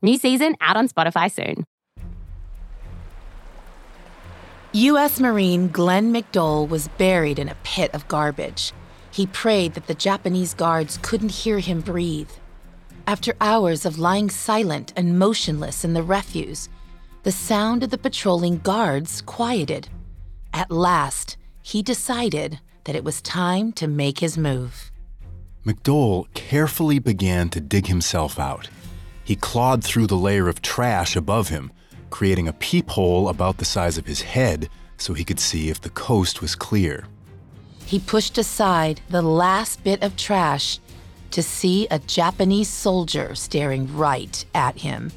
New 0.00 0.16
season 0.16 0.54
out 0.60 0.76
on 0.76 0.88
Spotify 0.88 1.30
soon. 1.30 1.64
U.S. 4.72 5.18
Marine 5.18 5.68
Glenn 5.68 6.12
McDole 6.12 6.68
was 6.68 6.88
buried 6.98 7.38
in 7.38 7.48
a 7.48 7.56
pit 7.64 7.90
of 7.94 8.06
garbage. 8.06 8.72
He 9.10 9.26
prayed 9.26 9.74
that 9.74 9.86
the 9.86 9.94
Japanese 9.94 10.54
guards 10.54 10.98
couldn't 11.02 11.32
hear 11.32 11.58
him 11.58 11.80
breathe. 11.80 12.30
After 13.06 13.34
hours 13.40 13.84
of 13.86 13.98
lying 13.98 14.30
silent 14.30 14.92
and 14.94 15.18
motionless 15.18 15.84
in 15.84 15.94
the 15.94 16.02
refuse, 16.02 16.68
the 17.24 17.32
sound 17.32 17.82
of 17.82 17.90
the 17.90 17.98
patrolling 17.98 18.58
guards 18.58 19.22
quieted. 19.22 19.88
At 20.52 20.70
last, 20.70 21.38
he 21.62 21.82
decided 21.82 22.60
that 22.84 22.94
it 22.94 23.02
was 23.02 23.20
time 23.22 23.72
to 23.72 23.88
make 23.88 24.20
his 24.20 24.38
move. 24.38 24.92
McDole 25.66 26.32
carefully 26.34 26.98
began 26.98 27.48
to 27.48 27.60
dig 27.60 27.86
himself 27.86 28.38
out. 28.38 28.68
He 29.28 29.36
clawed 29.36 29.84
through 29.84 30.06
the 30.06 30.16
layer 30.16 30.48
of 30.48 30.62
trash 30.62 31.14
above 31.14 31.50
him, 31.50 31.70
creating 32.08 32.48
a 32.48 32.54
peephole 32.54 33.28
about 33.28 33.58
the 33.58 33.66
size 33.66 33.98
of 33.98 34.06
his 34.06 34.22
head 34.22 34.70
so 34.96 35.12
he 35.12 35.22
could 35.22 35.38
see 35.38 35.68
if 35.68 35.82
the 35.82 35.90
coast 35.90 36.40
was 36.40 36.54
clear. 36.54 37.04
He 37.84 37.98
pushed 37.98 38.38
aside 38.38 39.02
the 39.10 39.20
last 39.20 39.84
bit 39.84 40.02
of 40.02 40.16
trash 40.16 40.78
to 41.32 41.42
see 41.42 41.86
a 41.90 41.98
Japanese 41.98 42.70
soldier 42.70 43.34
staring 43.34 43.94
right 43.94 44.46
at 44.54 44.78
him. 44.78 45.12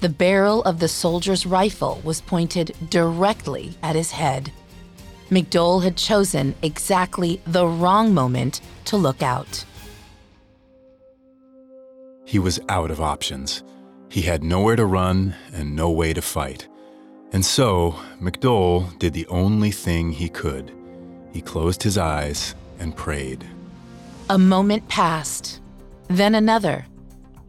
The 0.00 0.10
barrel 0.10 0.62
of 0.64 0.78
the 0.78 0.88
soldier's 0.88 1.46
rifle 1.46 2.02
was 2.04 2.20
pointed 2.20 2.76
directly 2.90 3.72
at 3.82 3.96
his 3.96 4.10
head. 4.10 4.52
McDole 5.30 5.82
had 5.82 5.96
chosen 5.96 6.54
exactly 6.60 7.40
the 7.46 7.66
wrong 7.66 8.12
moment 8.12 8.60
to 8.84 8.98
look 8.98 9.22
out. 9.22 9.64
He 12.26 12.40
was 12.40 12.58
out 12.68 12.90
of 12.90 13.00
options. 13.00 13.62
He 14.10 14.22
had 14.22 14.42
nowhere 14.42 14.76
to 14.76 14.84
run 14.84 15.36
and 15.54 15.76
no 15.76 15.90
way 15.90 16.12
to 16.12 16.20
fight. 16.20 16.66
And 17.32 17.44
so, 17.44 17.94
McDole 18.20 18.98
did 18.98 19.12
the 19.12 19.26
only 19.28 19.70
thing 19.70 20.10
he 20.10 20.28
could. 20.28 20.72
He 21.32 21.40
closed 21.40 21.82
his 21.84 21.96
eyes 21.96 22.54
and 22.80 22.96
prayed. 22.96 23.46
A 24.28 24.38
moment 24.38 24.88
passed, 24.88 25.60
then 26.08 26.34
another. 26.34 26.84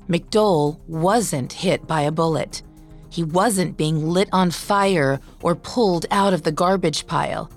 McDole 0.08 0.80
wasn't 0.88 1.54
hit 1.54 1.88
by 1.88 2.02
a 2.02 2.12
bullet. 2.12 2.62
He 3.10 3.24
wasn't 3.24 3.78
being 3.78 4.08
lit 4.08 4.30
on 4.32 4.52
fire 4.52 5.20
or 5.42 5.56
pulled 5.56 6.06
out 6.12 6.34
of 6.34 6.44
the 6.44 6.52
garbage 6.52 7.08
pile. 7.08 7.50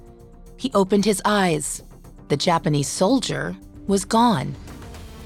He 0.56 0.70
opened 0.72 1.04
his 1.04 1.20
eyes. 1.26 1.82
The 2.28 2.36
Japanese 2.36 2.88
soldier 2.88 3.56
was 3.86 4.06
gone. 4.06 4.54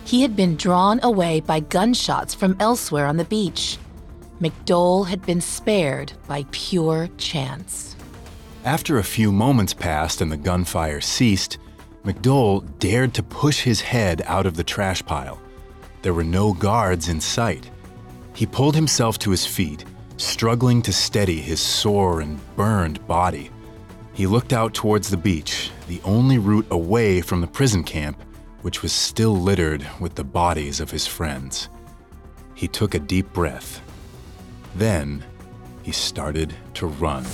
He 0.04 0.20
had 0.20 0.36
been 0.36 0.56
drawn 0.56 1.00
away 1.02 1.40
by 1.40 1.60
gunshots 1.60 2.34
from 2.34 2.56
elsewhere 2.60 3.06
on 3.06 3.16
the 3.16 3.24
beach. 3.24 3.78
McDole 4.40 5.06
had 5.06 5.24
been 5.24 5.40
spared 5.40 6.12
by 6.28 6.44
pure 6.50 7.08
chance. 7.16 7.96
After 8.64 8.98
a 8.98 9.04
few 9.04 9.32
moments 9.32 9.72
passed 9.72 10.20
and 10.20 10.30
the 10.30 10.36
gunfire 10.36 11.00
ceased, 11.00 11.58
McDole 12.04 12.66
dared 12.78 13.14
to 13.14 13.22
push 13.22 13.62
his 13.62 13.80
head 13.80 14.22
out 14.26 14.44
of 14.44 14.56
the 14.56 14.64
trash 14.64 15.02
pile. 15.04 15.40
There 16.02 16.14
were 16.14 16.24
no 16.24 16.52
guards 16.52 17.08
in 17.08 17.20
sight. 17.20 17.70
He 18.34 18.44
pulled 18.44 18.74
himself 18.74 19.18
to 19.20 19.30
his 19.30 19.46
feet, 19.46 19.86
struggling 20.18 20.82
to 20.82 20.92
steady 20.92 21.40
his 21.40 21.60
sore 21.60 22.20
and 22.20 22.38
burned 22.56 23.06
body. 23.06 23.50
He 24.12 24.26
looked 24.26 24.52
out 24.52 24.74
towards 24.74 25.08
the 25.08 25.16
beach, 25.16 25.70
the 25.88 26.00
only 26.04 26.36
route 26.36 26.66
away 26.70 27.22
from 27.22 27.40
the 27.40 27.46
prison 27.46 27.82
camp 27.82 28.22
which 28.64 28.80
was 28.80 28.94
still 28.94 29.36
littered 29.36 29.86
with 30.00 30.14
the 30.14 30.24
bodies 30.24 30.80
of 30.80 30.90
his 30.90 31.06
friends. 31.06 31.68
He 32.54 32.66
took 32.66 32.94
a 32.94 32.98
deep 32.98 33.30
breath. 33.34 33.82
Then 34.74 35.22
he 35.82 35.92
started 35.92 36.54
to 36.72 36.86
run. 36.86 37.26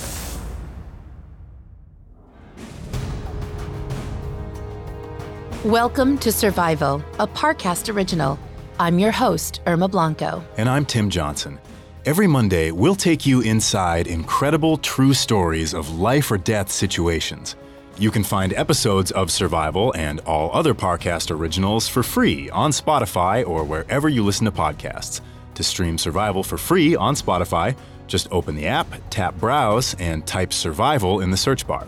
Welcome 5.63 6.17
to 6.17 6.33
Survival, 6.33 7.01
a 7.17 7.27
Parcast 7.27 7.95
original. 7.95 8.37
I'm 8.77 8.99
your 8.99 9.13
host, 9.13 9.61
Irma 9.65 9.87
Blanco. 9.87 10.43
And 10.57 10.67
I'm 10.67 10.85
Tim 10.85 11.09
Johnson. 11.09 11.57
Every 12.05 12.27
Monday, 12.27 12.71
we'll 12.71 12.93
take 12.93 13.25
you 13.25 13.39
inside 13.39 14.07
incredible 14.07 14.75
true 14.75 15.13
stories 15.13 15.73
of 15.73 15.97
life 15.97 16.29
or 16.29 16.37
death 16.37 16.69
situations. 16.69 17.55
You 17.97 18.09
can 18.09 18.23
find 18.23 18.53
episodes 18.53 19.11
of 19.11 19.31
Survival 19.31 19.93
and 19.95 20.21
all 20.21 20.49
other 20.53 20.73
Parcast 20.73 21.29
originals 21.29 21.87
for 21.87 22.01
free 22.01 22.49
on 22.49 22.71
Spotify 22.71 23.47
or 23.47 23.63
wherever 23.63 24.09
you 24.09 24.23
listen 24.23 24.45
to 24.45 24.51
podcasts. 24.51 25.21
To 25.55 25.63
stream 25.63 25.97
Survival 25.97 26.43
for 26.43 26.57
free 26.57 26.95
on 26.95 27.15
Spotify, 27.15 27.75
just 28.07 28.27
open 28.31 28.55
the 28.55 28.67
app, 28.67 28.87
tap 29.09 29.37
Browse, 29.37 29.93
and 29.99 30.25
type 30.25 30.51
Survival 30.51 31.19
in 31.19 31.29
the 31.29 31.37
search 31.37 31.67
bar. 31.67 31.87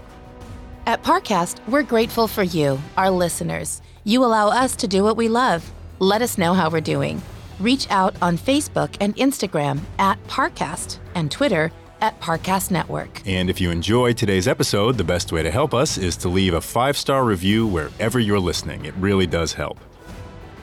At 0.86 1.02
Parcast, 1.02 1.66
we're 1.68 1.84
grateful 1.84 2.28
for 2.28 2.44
you, 2.44 2.80
our 2.98 3.10
listeners. 3.10 3.82
You 4.04 4.24
allow 4.24 4.50
us 4.50 4.76
to 4.78 4.88
do 4.88 5.04
what 5.04 5.18
we 5.18 5.30
love. 5.30 5.72
Let 6.00 6.22
us 6.22 6.38
know 6.38 6.54
how 6.54 6.70
we're 6.70 6.82
doing. 6.82 7.22
Reach 7.60 7.90
out 7.90 8.16
on 8.22 8.38
Facebook 8.38 8.96
and 9.00 9.16
Instagram 9.16 9.80
at 9.98 10.22
Parcast 10.28 11.00
and 11.16 11.32
Twitter 11.32 11.72
at 12.04 12.20
Parcast 12.20 12.70
Network. 12.70 13.26
And 13.26 13.50
if 13.50 13.62
you 13.62 13.72
enjoyed 13.72 14.18
today's 14.18 14.46
episode, 14.46 14.98
the 14.98 15.06
best 15.06 15.32
way 15.32 15.42
to 15.42 15.50
help 15.50 15.74
us 15.74 15.98
is 15.98 16.18
to 16.18 16.28
leave 16.30 16.54
a 16.54 16.60
five 16.60 16.98
star 16.98 17.24
review 17.24 17.66
wherever 17.66 18.20
you're 18.20 18.42
listening. 18.42 18.84
It 18.84 18.94
really 18.96 19.26
does 19.26 19.54
help. 19.54 19.80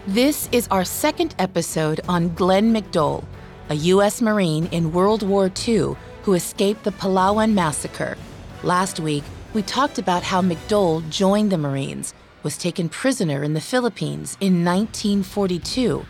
This 0.07 0.51
is 0.53 0.69
our 0.69 0.85
second 0.85 1.35
episode 1.39 2.03
on 2.09 2.35
Glenn 2.35 2.75
McDole, 2.75 3.25
a 3.71 3.75
U.S. 3.75 4.21
Marine 4.21 4.67
in 4.67 4.93
World 4.93 5.23
War 5.23 5.51
II 5.67 5.97
who 6.25 6.35
escaped 6.35 6.85
the 6.85 6.93
Palawan 6.93 7.55
massacre. 7.55 8.19
Last 8.63 9.01
week, 9.01 9.25
we 9.55 9.63
talked 9.63 9.99
about 9.99 10.23
how 10.23 10.43
McDole 10.43 11.09
joined 11.09 11.51
the 11.51 11.59
Marines, 11.59 12.13
was 12.43 12.59
taken 12.59 12.91
prisoner 12.91 13.43
in 13.43 13.55
the 13.55 13.61
Philippines 13.61 14.37
in 14.41 14.63
1942, 14.65 16.05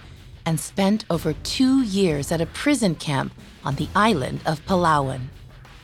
and 0.46 0.58
spent 0.58 1.04
over 1.10 1.32
two 1.42 1.82
years 1.82 2.32
at 2.32 2.40
a 2.40 2.46
prison 2.46 2.94
camp 2.94 3.32
on 3.64 3.76
the 3.76 3.88
island 3.94 4.40
of 4.46 4.64
Palawan. 4.66 5.28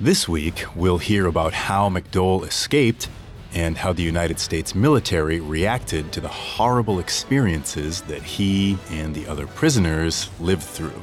This 0.00 0.28
week, 0.28 0.64
we'll 0.74 0.98
hear 0.98 1.26
about 1.26 1.52
how 1.52 1.88
McDole 1.88 2.46
escaped 2.46 3.08
and 3.54 3.78
how 3.78 3.92
the 3.92 4.02
United 4.02 4.38
States 4.38 4.74
military 4.74 5.40
reacted 5.40 6.12
to 6.12 6.20
the 6.20 6.28
horrible 6.28 6.98
experiences 6.98 8.02
that 8.02 8.22
he 8.22 8.76
and 8.90 9.14
the 9.14 9.26
other 9.26 9.46
prisoners 9.46 10.28
lived 10.38 10.62
through. 10.62 11.02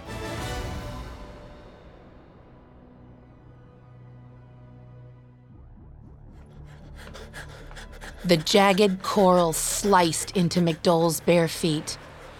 The 8.25 8.37
jagged 8.37 9.03
coral 9.03 9.51
sliced 9.51 10.31
into 10.37 10.61
McDole's 10.61 11.19
bare 11.19 11.49
feet. 11.49 11.97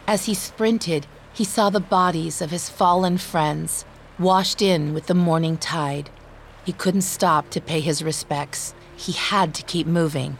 As 0.08 0.26
he 0.26 0.34
sprinted, 0.34 1.08
he 1.34 1.44
saw 1.44 1.70
the 1.70 1.80
bodies 1.80 2.42
of 2.42 2.52
his 2.52 2.70
fallen 2.70 3.18
friends 3.18 3.86
washed 4.20 4.62
in 4.62 4.94
with 4.94 5.08
the 5.08 5.14
morning 5.16 5.58
tide. 5.58 6.10
He 6.66 6.74
couldn't 6.74 7.02
stop 7.02 7.50
to 7.52 7.62
pay 7.62 7.80
his 7.80 8.04
respects. 8.04 8.74
He 8.96 9.14
had 9.14 9.54
to 9.56 9.64
keep 9.64 9.88
moving. 9.88 10.38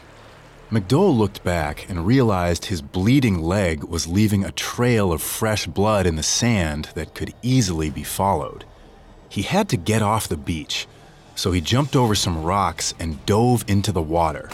McDole 0.70 1.16
looked 1.16 1.44
back 1.44 1.88
and 1.88 2.06
realized 2.06 2.66
his 2.66 2.82
bleeding 2.82 3.40
leg 3.40 3.84
was 3.84 4.06
leaving 4.06 4.44
a 4.44 4.52
trail 4.52 5.12
of 5.12 5.22
fresh 5.22 5.66
blood 5.66 6.06
in 6.06 6.16
the 6.16 6.22
sand 6.22 6.88
that 6.94 7.14
could 7.14 7.34
easily 7.42 7.90
be 7.90 8.02
followed. 8.02 8.64
He 9.28 9.42
had 9.42 9.68
to 9.70 9.76
get 9.76 10.02
off 10.02 10.28
the 10.28 10.36
beach, 10.36 10.86
so 11.34 11.52
he 11.52 11.60
jumped 11.60 11.96
over 11.96 12.14
some 12.14 12.44
rocks 12.44 12.94
and 12.98 13.24
dove 13.26 13.64
into 13.66 13.92
the 13.92 14.02
water. 14.02 14.48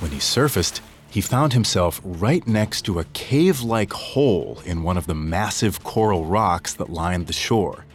When 0.00 0.10
he 0.10 0.18
surfaced, 0.18 0.82
he 1.16 1.22
found 1.22 1.54
himself 1.54 1.98
right 2.04 2.46
next 2.46 2.82
to 2.82 2.98
a 2.98 3.04
cave 3.14 3.62
like 3.62 3.90
hole 3.90 4.60
in 4.66 4.82
one 4.82 4.98
of 4.98 5.06
the 5.06 5.14
massive 5.14 5.82
coral 5.82 6.26
rocks 6.26 6.74
that 6.74 6.90
lined 6.90 7.26
the 7.26 7.32
shore. 7.32 7.86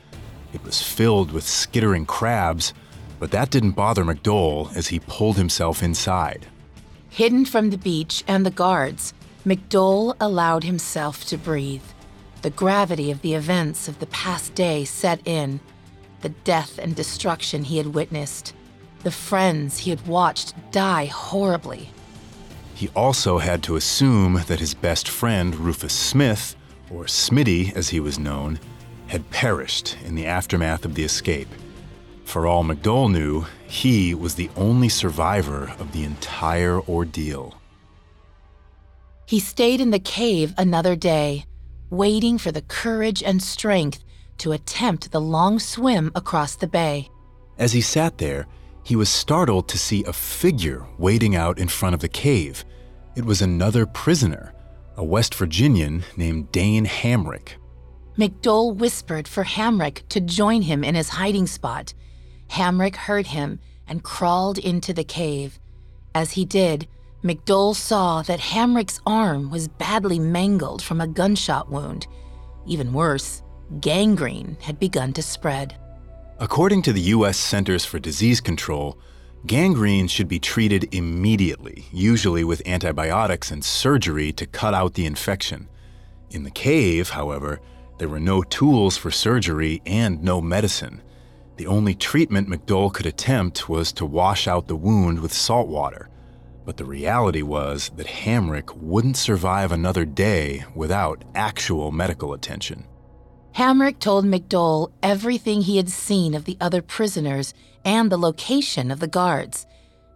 It 0.54 0.64
was 0.64 0.82
filled 0.82 1.32
with 1.32 1.44
skittering 1.44 2.08
crabs, 2.08 2.74
but 3.20 3.30
that 3.30 3.52
didn't 3.52 3.74
bother 3.74 4.04
McDole 4.04 4.76
as 4.76 4.88
he 4.88 5.00
pulled 5.02 5.38
himself 5.38 5.84
inside. 5.84 6.48
Hidden 7.12 7.46
from 7.46 7.70
the 7.70 7.78
beach 7.78 8.24
and 8.28 8.44
the 8.44 8.50
guards, 8.50 9.14
McDole 9.46 10.16
allowed 10.20 10.64
himself 10.64 11.24
to 11.26 11.38
breathe. 11.38 11.86
The 12.42 12.50
gravity 12.50 13.12
of 13.12 13.22
the 13.22 13.36
events 13.36 13.88
of 13.88 14.00
the 14.00 14.08
past 14.08 14.56
day 14.56 14.84
set 14.84 15.22
in, 15.28 15.60
the 16.22 16.30
death 16.30 16.80
and 16.80 16.96
destruction 16.96 17.66
he 17.66 17.78
had 17.78 17.94
witnessed, 17.94 18.56
the 19.04 19.12
friends 19.12 19.78
he 19.78 19.92
had 19.92 20.08
watched 20.08 20.56
die 20.72 21.06
horribly. 21.06 21.92
He 22.82 22.90
also 22.96 23.38
had 23.38 23.62
to 23.66 23.76
assume 23.76 24.42
that 24.48 24.60
his 24.60 24.74
best 24.74 25.08
friend, 25.08 25.56
Rufus 25.56 25.94
Smith, 25.94 26.56
or 26.90 27.04
Smitty 27.04 27.72
as 27.76 27.90
he 27.90 28.00
was 28.00 28.18
known, 28.18 28.60
had 29.06 29.30
perished 29.30 29.98
in 30.04 30.16
the 30.16 30.26
aftermath 30.26 30.84
of 30.84 30.96
the 30.96 31.04
escape. 31.04 31.48
For 32.24 32.48
all 32.48 32.64
McDole 32.64 33.12
knew, 33.12 33.46
he 33.68 34.16
was 34.16 34.34
the 34.34 34.50
only 34.56 34.90
survivor 34.90 35.72
of 35.78 35.92
the 35.92 36.04
entire 36.04 36.82
ordeal. 36.90 37.54
He 39.28 39.40
stayed 39.40 39.80
in 39.80 39.92
the 39.92 40.00
cave 40.00 40.52
another 40.58 40.96
day, 40.96 41.46
waiting 41.92 42.40
for 42.40 42.52
the 42.52 42.64
courage 42.64 43.22
and 43.22 43.44
strength 43.44 44.04
to 44.40 44.54
attempt 44.54 45.12
the 45.12 45.22
long 45.22 45.60
swim 45.60 46.12
across 46.16 46.56
the 46.56 46.66
bay. 46.66 47.12
As 47.60 47.74
he 47.74 47.82
sat 47.82 48.18
there, 48.18 48.48
he 48.84 48.96
was 48.96 49.10
startled 49.10 49.68
to 49.68 49.78
see 49.78 50.04
a 50.06 50.14
figure 50.14 50.88
wading 50.98 51.36
out 51.36 51.60
in 51.60 51.68
front 51.68 51.94
of 51.94 52.02
the 52.02 52.10
cave. 52.10 52.66
It 53.14 53.26
was 53.26 53.42
another 53.42 53.86
prisoner, 53.86 54.54
a 54.96 55.04
West 55.04 55.36
Virginian 55.36 56.04
named 56.16 56.50
Dane 56.54 56.86
Hamrick. 56.86 57.58
McDole 58.18 58.74
whispered 58.74 59.28
for 59.28 59.44
Hamrick 59.44 60.08
to 60.10 60.22
join 60.22 60.62
him 60.62 60.82
in 60.82 60.96
his 60.96 61.10
hiding 61.10 61.46
spot. 61.46 61.94
Hamrick 62.52 62.96
heard 62.96 63.28
him 63.28 63.60
and 63.86 64.02
crawled 64.02 64.58
into 64.58 64.94
the 64.94 65.04
cave. 65.04 65.60
As 66.16 66.32
he 66.32 66.46
did, 66.46 66.88
McDole 67.22 67.76
saw 67.76 68.22
that 68.22 68.40
Hamrick's 68.40 69.02
arm 69.06 69.50
was 69.50 69.68
badly 69.68 70.18
mangled 70.18 70.82
from 70.82 71.02
a 71.02 71.08
gunshot 71.08 71.70
wound. 71.70 72.08
Even 72.66 72.94
worse, 72.94 73.44
gangrene 73.82 74.56
had 74.62 74.80
begun 74.80 75.12
to 75.14 75.22
spread. 75.22 75.76
According 76.40 76.82
to 76.84 76.94
the 76.94 77.02
U.S. 77.16 77.38
Centers 77.38 77.84
for 77.84 78.00
Disease 78.00 78.40
Control, 78.40 78.98
gangrene 79.46 80.08
should 80.08 80.28
be 80.28 80.40
treated 80.40 80.94
immediately, 80.94 81.86
usually 81.92 82.44
with 82.44 82.68
antibiotics 82.68 83.52
and 83.52 83.64
surgery 83.64 84.32
to 84.34 84.46
cut 84.46 84.74
out 84.74 84.94
the 84.94 85.06
infection. 85.06 85.68
In 86.30 86.44
the 86.44 86.52
cave, 86.52 87.10
however, 87.10 87.60
there 87.98 88.10
were 88.10 88.20
no 88.20 88.44
tools 88.44 88.98
for 88.98 89.12
surgery 89.12 89.82
and 89.86 90.24
no 90.24 90.42
medicine. 90.42 91.02
The 91.58 91.68
only 91.68 91.94
treatment 91.94 92.50
McDole 92.50 92.94
could 92.94 93.06
attempt 93.06 93.70
was 93.70 93.92
to 93.94 94.06
wash 94.06 94.48
out 94.48 94.68
the 94.68 94.76
wound 94.76 95.20
with 95.20 95.34
salt 95.34 95.68
water. 95.68 96.10
But 96.66 96.78
the 96.78 96.86
reality 96.86 97.42
was 97.42 97.92
that 97.96 98.08
Hamrick 98.08 98.76
wouldn't 98.76 99.18
survive 99.18 99.72
another 99.72 100.06
day 100.06 100.64
without 100.76 101.24
actual 101.36 101.92
medical 101.92 102.34
attention. 102.34 102.86
Hamrick 103.56 104.00
told 104.00 104.26
McDole 104.26 104.92
everything 105.04 105.62
he 105.62 105.78
had 105.78 105.90
seen 105.90 106.34
of 106.34 106.46
the 106.46 106.58
other 106.62 106.82
prisoners 106.82 107.54
and 107.86 108.12
the 108.12 108.18
location 108.18 108.92
of 108.92 109.00
the 109.00 109.08
guards. 109.08 109.66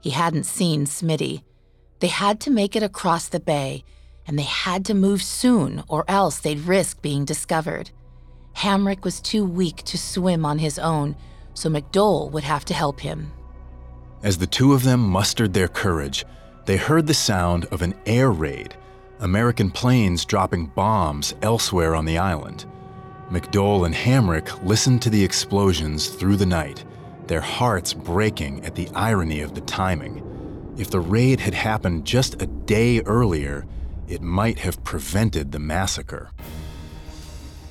He 0.02 0.12
hadn't 0.12 0.46
seen 0.46 0.86
Smitty. 0.86 1.44
They 2.00 2.08
had 2.08 2.40
to 2.42 2.52
make 2.52 2.76
it 2.76 2.84
across 2.84 3.28
the 3.28 3.40
bay, 3.40 3.84
and 4.28 4.38
they 4.38 4.44
had 4.44 4.86
to 4.86 4.94
move 4.94 5.22
soon, 5.22 5.84
or 5.88 6.06
else 6.08 6.40
they'd 6.40 6.60
risk 6.60 7.02
being 7.02 7.26
discovered. 7.26 7.92
Hamrick 8.56 9.04
was 9.04 9.20
too 9.20 9.44
weak 9.44 9.84
to 9.84 9.98
swim 9.98 10.46
on 10.46 10.60
his 10.60 10.80
own, 10.80 11.16
so 11.54 11.70
McDole 11.70 12.32
would 12.32 12.44
have 12.44 12.66
to 12.66 12.74
help 12.74 13.00
him. 13.00 13.32
As 14.24 14.38
the 14.38 14.48
two 14.48 14.74
of 14.74 14.84
them 14.84 15.02
mustered 15.02 15.54
their 15.54 15.68
courage, 15.68 16.26
they 16.66 16.78
heard 16.78 17.08
the 17.08 17.14
sound 17.14 17.66
of 17.66 17.82
an 17.82 17.94
air 18.06 18.32
raid, 18.32 18.76
American 19.20 19.72
planes 19.72 20.26
dropping 20.26 20.68
bombs 20.68 21.36
elsewhere 21.42 21.96
on 21.96 22.06
the 22.06 22.18
island. 22.18 22.66
McDole 23.30 23.86
and 23.86 23.96
Hamrick 23.96 24.64
listened 24.64 25.02
to 25.04 25.10
the 25.10 25.24
explosions 25.24 26.10
through 26.10 26.36
the 26.36 26.46
night, 26.46 26.84
their 27.28 27.42
hearts 27.42 27.94
breaking 27.94 28.64
at 28.66 28.76
the 28.76 28.90
irony 28.96 29.42
of 29.42 29.56
the 29.56 29.62
timing. 29.62 30.22
If 30.78 30.90
the 30.90 31.00
raid 31.00 31.40
had 31.40 31.54
happened 31.54 32.06
just 32.06 32.42
a 32.42 32.48
day 32.48 33.02
earlier, 33.02 33.66
it 34.08 34.22
might 34.22 34.60
have 34.60 34.84
prevented 34.84 35.52
the 35.52 35.60
massacre. 35.60 36.30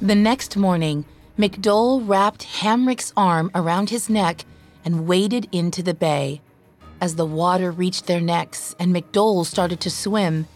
The 0.01 0.15
next 0.15 0.57
morning, 0.57 1.05
McDole 1.39 2.07
wrapped 2.07 2.45
Hamrick's 2.45 3.13
arm 3.17 3.51
around 3.55 3.91
his 3.91 4.09
neck 4.09 4.45
and 4.85 5.07
waded 5.07 5.49
into 5.53 5.83
the 5.83 5.95
bay. 5.95 6.41
As 7.01 7.17
the 7.17 7.27
water 7.27 7.71
reached 7.71 8.07
their 8.07 8.21
necks 8.21 8.75
and 8.79 8.95
McDole 8.95 9.45
started 9.45 9.81
to 9.81 9.91
swim, 9.91 10.47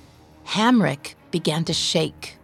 Hamrick 0.47 1.15
began 1.31 1.65
to 1.65 1.73
shake. 1.73 2.37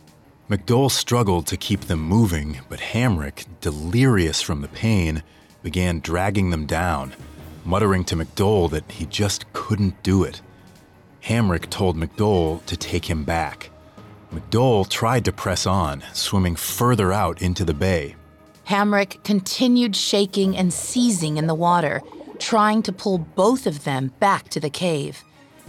McDole 0.50 0.90
struggled 0.90 1.46
to 1.46 1.56
keep 1.56 1.82
them 1.82 2.00
moving, 2.00 2.60
but 2.68 2.78
Hamrick, 2.78 3.46
delirious 3.60 4.42
from 4.42 4.60
the 4.60 4.68
pain, 4.68 5.22
began 5.64 5.98
dragging 5.98 6.50
them 6.50 6.66
down, 6.66 7.14
muttering 7.64 8.04
to 8.04 8.14
McDole 8.14 8.70
that 8.70 8.88
he 8.92 9.06
just 9.06 9.50
couldn't 9.54 10.00
do 10.04 10.22
it. 10.22 10.40
Hamrick 11.24 11.70
told 11.70 11.96
McDole 11.96 12.64
to 12.66 12.76
take 12.76 13.06
him 13.06 13.24
back. 13.24 13.70
McDole 14.32 14.86
tried 14.88 15.24
to 15.24 15.32
press 15.32 15.66
on, 15.66 16.04
swimming 16.12 16.54
further 16.54 17.12
out 17.12 17.40
into 17.40 17.64
the 17.64 17.72
bay. 17.72 18.14
Hamrick 18.68 19.24
continued 19.24 19.96
shaking 19.96 20.56
and 20.56 20.72
seizing 20.72 21.38
in 21.38 21.46
the 21.46 21.54
water, 21.54 22.02
trying 22.38 22.82
to 22.82 22.92
pull 22.92 23.18
both 23.18 23.66
of 23.66 23.84
them 23.84 24.12
back 24.20 24.48
to 24.50 24.60
the 24.60 24.70
cave. 24.70 25.24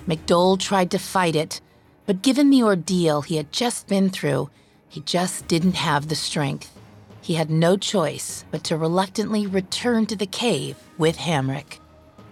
McDole 0.07 0.59
tried 0.59 0.91
to 0.91 0.99
fight 0.99 1.35
it, 1.35 1.61
but 2.05 2.21
given 2.21 2.49
the 2.49 2.63
ordeal 2.63 3.21
he 3.21 3.37
had 3.37 3.51
just 3.51 3.87
been 3.87 4.09
through, 4.09 4.49
he 4.89 4.99
just 5.01 5.47
didn't 5.47 5.75
have 5.75 6.09
the 6.09 6.15
strength. 6.15 6.74
He 7.25 7.33
had 7.33 7.49
no 7.49 7.75
choice 7.75 8.45
but 8.51 8.63
to 8.65 8.77
reluctantly 8.77 9.47
return 9.47 10.05
to 10.05 10.15
the 10.15 10.27
cave 10.27 10.77
with 10.95 11.17
Hamrick. 11.17 11.79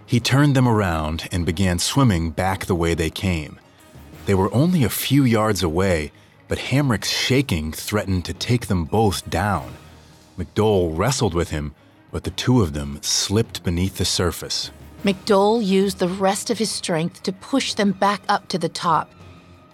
He 0.06 0.20
turned 0.20 0.54
them 0.54 0.68
around 0.68 1.28
and 1.32 1.44
began 1.44 1.80
swimming 1.80 2.30
back 2.30 2.66
the 2.66 2.76
way 2.76 2.94
they 2.94 3.10
came. 3.10 3.58
They 4.26 4.34
were 4.34 4.54
only 4.54 4.84
a 4.84 4.88
few 4.88 5.24
yards 5.24 5.64
away, 5.64 6.12
but 6.46 6.70
Hamrick's 6.70 7.10
shaking 7.10 7.72
threatened 7.72 8.24
to 8.26 8.34
take 8.34 8.68
them 8.68 8.84
both 8.84 9.28
down. 9.28 9.72
McDole 10.38 10.96
wrestled 10.96 11.34
with 11.34 11.50
him, 11.50 11.74
but 12.12 12.22
the 12.22 12.30
two 12.30 12.62
of 12.62 12.72
them 12.72 13.00
slipped 13.02 13.64
beneath 13.64 13.96
the 13.96 14.04
surface. 14.04 14.70
McDole 15.02 15.66
used 15.66 15.98
the 15.98 16.08
rest 16.08 16.50
of 16.50 16.58
his 16.58 16.70
strength 16.70 17.24
to 17.24 17.32
push 17.32 17.74
them 17.74 17.90
back 17.90 18.22
up 18.28 18.46
to 18.46 18.58
the 18.58 18.68
top. 18.68 19.10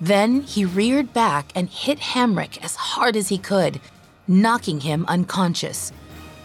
Then 0.00 0.40
he 0.40 0.64
reared 0.64 1.12
back 1.12 1.52
and 1.54 1.68
hit 1.68 1.98
Hamrick 1.98 2.56
as 2.64 2.74
hard 2.74 3.16
as 3.16 3.28
he 3.28 3.36
could, 3.36 3.82
knocking 4.30 4.80
him 4.80 5.04
unconscious. 5.08 5.92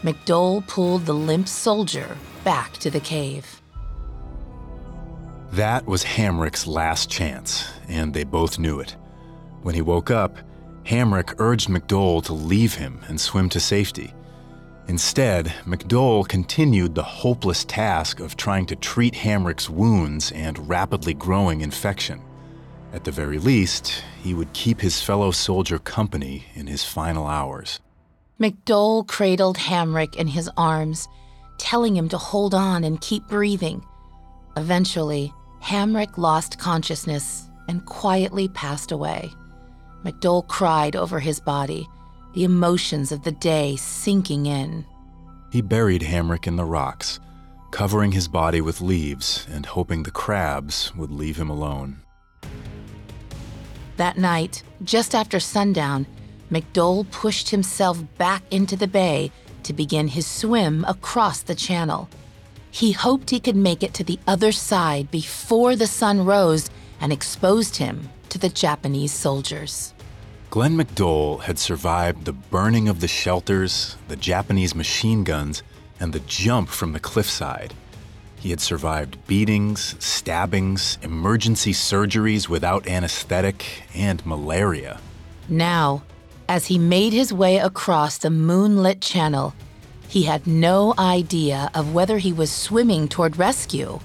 McDole 0.04 0.66
pulled 0.68 1.06
the 1.06 1.14
limp 1.14 1.48
soldier 1.48 2.18
back 2.44 2.74
to 2.78 2.90
the 2.90 3.00
cave. 3.00 3.62
That 5.52 5.86
was 5.86 6.04
Hamrick's 6.04 6.68
last 6.68 7.10
chance, 7.10 7.72
and 7.88 8.14
they 8.14 8.24
both 8.24 8.60
knew 8.60 8.80
it. 8.80 8.96
When 9.62 9.76
he 9.76 9.82
woke 9.82 10.12
up, 10.12 10.38
Hamrick 10.84 11.36
urged 11.38 11.70
McDole 11.70 12.24
to 12.26 12.34
leave 12.34 12.74
him 12.74 13.00
and 13.08 13.22
swim 13.22 13.50
to 13.50 13.60
safety. 13.60 14.14
Instead, 14.88 15.48
McDole 15.66 16.28
continued 16.28 16.94
the 16.94 17.04
hopeless 17.04 17.64
task 17.66 18.20
of 18.20 18.36
trying 18.36 18.66
to 18.68 18.76
treat 18.76 19.14
Hamrick's 19.14 19.70
wounds 19.70 20.32
and 20.32 20.68
rapidly 20.70 21.14
growing 21.14 21.62
infection. 21.62 22.22
At 22.96 23.04
the 23.04 23.12
very 23.12 23.40
least, 23.40 24.04
he 24.24 24.34
would 24.34 24.54
keep 24.54 24.80
his 24.80 25.02
fellow 25.02 25.32
soldier 25.32 25.80
company 25.80 26.46
in 26.54 26.68
his 26.68 26.86
final 26.86 27.28
hours. 27.28 27.82
McDole 28.40 29.06
cradled 29.06 29.58
Hamrick 29.58 30.16
in 30.16 30.28
his 30.28 30.50
arms, 30.56 31.10
telling 31.58 31.98
him 31.98 32.08
to 32.08 32.18
hold 32.18 32.56
on 32.56 32.86
and 32.86 33.02
keep 33.02 33.28
breathing. 33.28 33.86
Eventually, 34.56 35.34
Hamrick 35.62 36.18
lost 36.18 36.58
consciousness 36.58 37.50
and 37.68 37.86
quietly 37.86 38.48
passed 38.48 38.94
away. 38.94 39.30
McDole 40.06 40.48
cried 40.48 40.96
over 40.96 41.20
his 41.20 41.42
body, 41.42 41.90
the 42.34 42.46
emotions 42.46 43.12
of 43.12 43.24
the 43.24 43.34
day 43.34 43.76
sinking 43.76 44.46
in. 44.46 44.86
He 45.52 45.62
buried 45.62 46.02
Hamrick 46.02 46.48
in 46.48 46.56
the 46.56 46.64
rocks, 46.64 47.20
covering 47.72 48.14
his 48.14 48.30
body 48.30 48.62
with 48.62 48.80
leaves 48.80 49.46
and 49.52 49.66
hoping 49.66 50.04
the 50.04 50.12
crabs 50.12 50.96
would 50.96 51.12
leave 51.12 51.36
him 51.36 51.50
alone. 51.50 52.05
That 53.98 54.18
night, 54.18 54.64
just 54.84 55.16
after 55.16 55.40
sundown, 55.40 56.06
McDole 56.52 57.10
pushed 57.12 57.50
himself 57.50 58.04
back 58.18 58.44
into 58.52 58.76
the 58.76 58.88
bay 58.88 59.32
to 59.64 59.74
begin 59.74 60.10
his 60.10 60.28
swim 60.28 60.86
across 60.88 61.42
the 61.42 61.56
channel. 61.56 62.10
He 62.72 62.92
hoped 62.92 63.30
he 63.30 63.40
could 63.40 63.56
make 63.56 63.84
it 63.84 63.94
to 63.96 64.04
the 64.04 64.20
other 64.28 64.52
side 64.52 65.10
before 65.10 65.76
the 65.76 65.88
sun 65.88 66.26
rose 66.26 66.70
and 67.00 67.14
exposed 67.14 67.78
him 67.78 68.10
to 68.30 68.38
the 68.38 68.50
Japanese 68.50 69.14
soldiers. 69.14 69.94
Glenn 70.50 70.78
McDole 70.78 71.42
had 71.42 71.58
survived 71.58 72.26
the 72.26 72.34
burning 72.34 72.88
of 72.90 73.00
the 73.00 73.08
shelters, 73.08 73.96
the 74.08 74.16
Japanese 74.16 74.76
machine 74.76 75.24
guns, 75.24 75.64
and 76.00 76.12
the 76.12 76.20
jump 76.22 76.70
from 76.70 76.92
the 76.94 77.00
cliffside. 77.00 77.74
He 78.46 78.52
had 78.52 78.62
survived 78.62 79.18
beatings, 79.26 79.96
stabbings, 79.98 81.00
emergency 81.02 81.74
surgeries 81.74 82.48
without 82.48 82.88
anesthetic, 82.88 83.66
and 83.96 84.24
malaria. 84.24 85.00
Now, 85.50 86.04
as 86.48 86.68
he 86.68 86.78
made 86.78 87.12
his 87.12 87.34
way 87.34 87.58
across 87.58 88.20
the 88.20 88.30
moonlit 88.30 89.02
channel, 89.02 89.56
he 90.08 90.26
had 90.26 90.46
no 90.46 90.94
idea 91.00 91.72
of 91.74 91.96
whether 91.96 92.20
he 92.20 92.32
was 92.32 92.52
swimming 92.52 93.08
toward 93.08 93.38
rescue 93.38 94.00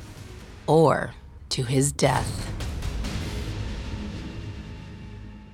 or 0.66 1.12
to 1.50 1.64
his 1.64 1.92
death. 1.92 2.50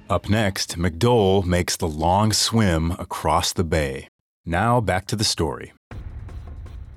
Up 0.08 0.28
next, 0.30 0.78
McDole 0.78 1.44
makes 1.44 1.76
the 1.76 1.88
long 1.88 2.32
swim 2.32 2.92
across 2.92 3.52
the 3.52 3.64
bay. 3.64 4.06
Now 4.44 4.80
back 4.80 5.06
to 5.06 5.16
the 5.16 5.24
story. 5.24 5.72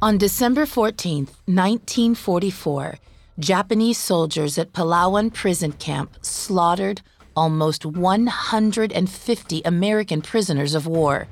On 0.02 0.18
December 0.18 0.66
14, 0.66 1.26
1944, 1.46 3.00
Japanese 3.38 3.98
soldiers 3.98 4.58
at 4.58 4.72
Palawan 4.72 5.34
prison 5.34 5.74
camp 5.74 6.16
slaughtered 6.22 7.02
almost 7.36 7.86
150 7.86 9.62
American 9.66 10.22
prisoners 10.22 10.74
of 10.74 10.88
war. 10.88 11.28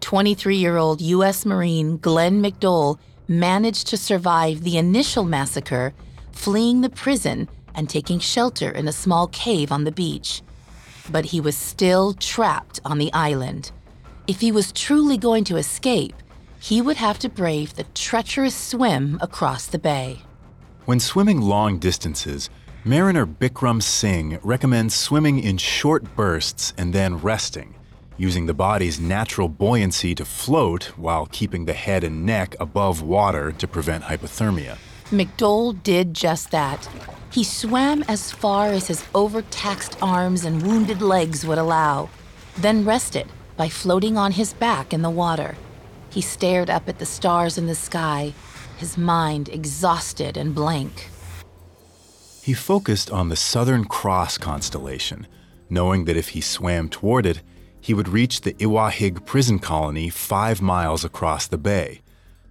23 0.00 0.56
year 0.56 0.76
old 0.76 1.00
U.S. 1.00 1.46
Marine 1.46 1.98
Glenn 1.98 2.42
McDole 2.42 2.98
managed 3.28 3.86
to 3.86 3.96
survive 3.96 4.64
the 4.64 4.76
initial 4.76 5.22
massacre, 5.22 5.94
fleeing 6.32 6.80
the 6.80 6.90
prison 6.90 7.48
and 7.76 7.88
taking 7.88 8.18
shelter 8.18 8.72
in 8.72 8.88
a 8.88 8.92
small 8.92 9.28
cave 9.28 9.70
on 9.70 9.84
the 9.84 9.92
beach. 9.92 10.42
But 11.12 11.26
he 11.26 11.40
was 11.40 11.56
still 11.56 12.14
trapped 12.14 12.80
on 12.84 12.98
the 12.98 13.12
island. 13.12 13.70
If 14.26 14.40
he 14.40 14.50
was 14.50 14.72
truly 14.72 15.16
going 15.16 15.44
to 15.44 15.58
escape, 15.58 16.14
he 16.60 16.82
would 16.82 16.96
have 16.96 17.18
to 17.18 17.28
brave 17.28 17.74
the 17.74 17.84
treacherous 17.94 18.54
swim 18.54 19.18
across 19.20 19.66
the 19.66 19.78
bay. 19.78 20.22
When 20.84 21.00
swimming 21.00 21.40
long 21.40 21.78
distances, 21.78 22.50
Mariner 22.84 23.26
Bikram 23.26 23.82
Singh 23.82 24.38
recommends 24.42 24.94
swimming 24.94 25.38
in 25.42 25.56
short 25.58 26.14
bursts 26.14 26.74
and 26.76 26.92
then 26.92 27.16
resting, 27.18 27.74
using 28.18 28.46
the 28.46 28.54
body's 28.54 29.00
natural 29.00 29.48
buoyancy 29.48 30.14
to 30.14 30.24
float 30.24 30.84
while 30.98 31.26
keeping 31.26 31.64
the 31.64 31.72
head 31.72 32.04
and 32.04 32.26
neck 32.26 32.54
above 32.60 33.02
water 33.02 33.52
to 33.52 33.66
prevent 33.66 34.04
hypothermia. 34.04 34.76
McDole 35.10 35.82
did 35.82 36.14
just 36.14 36.50
that. 36.50 36.88
He 37.30 37.42
swam 37.42 38.04
as 38.08 38.30
far 38.30 38.68
as 38.68 38.86
his 38.88 39.04
overtaxed 39.14 39.96
arms 40.02 40.44
and 40.44 40.62
wounded 40.62 41.00
legs 41.00 41.46
would 41.46 41.58
allow, 41.58 42.10
then 42.58 42.84
rested 42.84 43.26
by 43.56 43.68
floating 43.68 44.16
on 44.16 44.32
his 44.32 44.52
back 44.52 44.92
in 44.92 45.02
the 45.02 45.10
water. 45.10 45.56
He 46.10 46.20
stared 46.20 46.68
up 46.68 46.88
at 46.88 46.98
the 46.98 47.06
stars 47.06 47.56
in 47.56 47.66
the 47.66 47.74
sky, 47.74 48.34
his 48.76 48.98
mind 48.98 49.48
exhausted 49.48 50.36
and 50.36 50.54
blank. 50.54 51.08
He 52.42 52.52
focused 52.52 53.10
on 53.10 53.28
the 53.28 53.36
Southern 53.36 53.84
Cross 53.84 54.38
constellation, 54.38 55.26
knowing 55.68 56.06
that 56.06 56.16
if 56.16 56.30
he 56.30 56.40
swam 56.40 56.88
toward 56.88 57.26
it, 57.26 57.42
he 57.80 57.94
would 57.94 58.08
reach 58.08 58.40
the 58.40 58.54
Iwahig 58.54 59.24
prison 59.24 59.58
colony 59.58 60.10
five 60.10 60.60
miles 60.60 61.04
across 61.04 61.46
the 61.46 61.58
bay. 61.58 62.00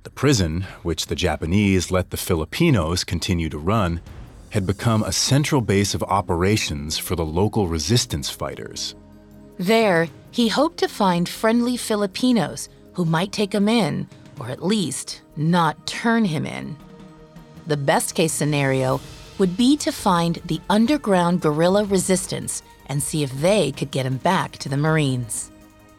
The 0.03 0.09
prison, 0.09 0.65
which 0.81 1.07
the 1.07 1.15
Japanese 1.15 1.91
let 1.91 2.11
the 2.11 2.17
Filipinos 2.17 3.03
continue 3.03 3.49
to 3.49 3.57
run, 3.57 3.99
had 4.51 4.65
become 4.65 5.03
a 5.03 5.11
central 5.11 5.61
base 5.61 5.93
of 5.93 6.01
operations 6.03 6.97
for 6.97 7.15
the 7.15 7.25
local 7.25 7.67
resistance 7.67 8.29
fighters. 8.29 8.95
There, 9.57 10.07
he 10.31 10.47
hoped 10.47 10.77
to 10.77 10.87
find 10.87 11.27
friendly 11.27 11.75
Filipinos 11.75 12.69
who 12.99 13.05
might 13.05 13.31
take 13.31 13.55
him 13.55 13.69
in, 13.69 14.05
or 14.41 14.49
at 14.49 14.61
least 14.61 15.21
not 15.37 15.87
turn 15.87 16.25
him 16.25 16.45
in. 16.45 16.75
The 17.65 17.77
best 17.77 18.13
case 18.13 18.33
scenario 18.33 18.99
would 19.37 19.55
be 19.55 19.77
to 19.77 19.91
find 19.93 20.35
the 20.43 20.59
underground 20.69 21.39
guerrilla 21.39 21.85
resistance 21.85 22.61
and 22.87 23.01
see 23.01 23.23
if 23.23 23.31
they 23.39 23.71
could 23.71 23.89
get 23.89 24.05
him 24.05 24.17
back 24.17 24.57
to 24.57 24.67
the 24.67 24.75
Marines. 24.75 25.49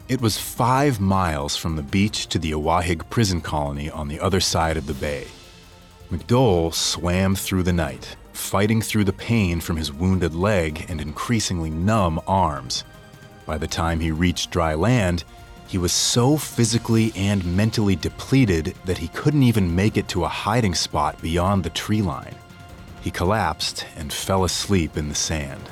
It 0.09 0.21
was 0.21 0.37
five 0.37 0.99
miles 0.99 1.55
from 1.55 1.75
the 1.75 1.81
beach 1.81 2.27
to 2.27 2.37
the 2.37 2.51
Iwahig 2.51 3.09
prison 3.09 3.41
colony 3.41 3.89
on 3.89 4.07
the 4.07 4.19
other 4.19 4.39
side 4.39 4.77
of 4.77 4.85
the 4.85 4.93
bay. 4.93 5.25
McDole 6.11 6.71
swam 6.71 7.33
through 7.33 7.63
the 7.63 7.73
night, 7.73 8.15
fighting 8.33 8.79
through 8.79 9.05
the 9.05 9.13
pain 9.13 9.59
from 9.59 9.75
his 9.75 9.91
wounded 9.91 10.35
leg 10.35 10.85
and 10.87 11.01
increasingly 11.01 11.71
numb 11.71 12.21
arms. 12.27 12.83
By 13.47 13.57
the 13.57 13.65
time 13.65 13.99
he 13.99 14.11
reached 14.11 14.51
dry 14.51 14.75
land, 14.75 15.23
he 15.71 15.77
was 15.77 15.93
so 15.93 16.35
physically 16.35 17.13
and 17.15 17.45
mentally 17.45 17.95
depleted 17.95 18.75
that 18.83 18.97
he 18.97 19.07
couldn't 19.07 19.43
even 19.43 19.73
make 19.73 19.95
it 19.95 20.09
to 20.09 20.25
a 20.25 20.27
hiding 20.27 20.75
spot 20.75 21.21
beyond 21.21 21.63
the 21.63 21.69
tree 21.69 22.01
line. 22.01 22.35
He 22.99 23.09
collapsed 23.09 23.85
and 23.95 24.11
fell 24.11 24.43
asleep 24.43 24.97
in 24.97 25.07
the 25.07 25.15
sand. 25.15 25.69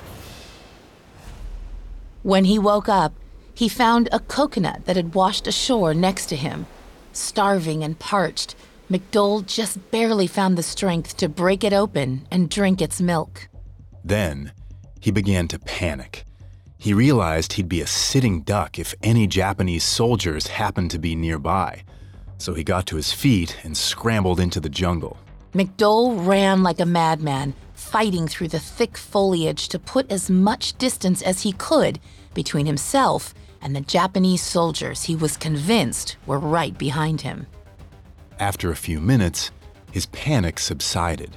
When 2.23 2.45
he 2.45 2.57
woke 2.57 2.87
up, 2.87 3.11
he 3.53 3.67
found 3.67 4.07
a 4.13 4.21
coconut 4.21 4.85
that 4.85 4.95
had 4.95 5.15
washed 5.15 5.47
ashore 5.47 5.93
next 5.93 6.27
to 6.27 6.37
him. 6.37 6.65
Starving 7.11 7.83
and 7.83 7.99
parched, 7.99 8.55
McDole 8.89 9.45
just 9.45 9.91
barely 9.91 10.27
found 10.27 10.57
the 10.57 10.63
strength 10.63 11.17
to 11.17 11.27
break 11.27 11.65
it 11.65 11.73
open 11.73 12.25
and 12.31 12.49
drink 12.49 12.81
its 12.81 13.01
milk. 13.01 13.49
Then, 14.05 14.53
he 15.01 15.11
began 15.11 15.49
to 15.49 15.59
panic. 15.59 16.23
He 16.81 16.93
realized 16.93 17.53
he'd 17.53 17.67
be 17.67 17.81
a 17.81 17.87
sitting 17.87 18.41
duck 18.41 18.79
if 18.79 18.95
any 19.03 19.27
Japanese 19.27 19.83
soldiers 19.83 20.47
happened 20.47 20.91
to 20.91 20.97
be 20.97 21.13
nearby, 21.13 21.83
so 22.37 22.53
he 22.53 22.63
got 22.63 22.85
to 22.85 22.95
his 22.95 23.11
feet 23.11 23.57
and 23.63 23.75
scrambled 23.75 24.39
into 24.39 24.61
the 24.61 24.69
jungle. 24.69 25.17
McDole 25.53 26.25
ran 26.25 26.63
like 26.63 26.79
a 26.79 26.85
madman, 26.85 27.53
fighting 27.73 28.29
through 28.29 28.47
the 28.47 28.59
thick 28.59 28.97
foliage 28.97 29.67
to 29.67 29.77
put 29.77 30.09
as 30.09 30.29
much 30.29 30.77
distance 30.77 31.21
as 31.21 31.41
he 31.41 31.51
could 31.51 31.99
between 32.33 32.65
himself 32.65 33.33
and 33.61 33.75
the 33.75 33.81
Japanese 33.81 34.41
soldiers 34.41 35.03
he 35.03 35.17
was 35.17 35.35
convinced 35.35 36.15
were 36.25 36.39
right 36.39 36.77
behind 36.77 37.19
him. 37.19 37.45
After 38.39 38.71
a 38.71 38.77
few 38.77 39.01
minutes, 39.01 39.51
his 39.91 40.05
panic 40.05 40.59
subsided. 40.59 41.35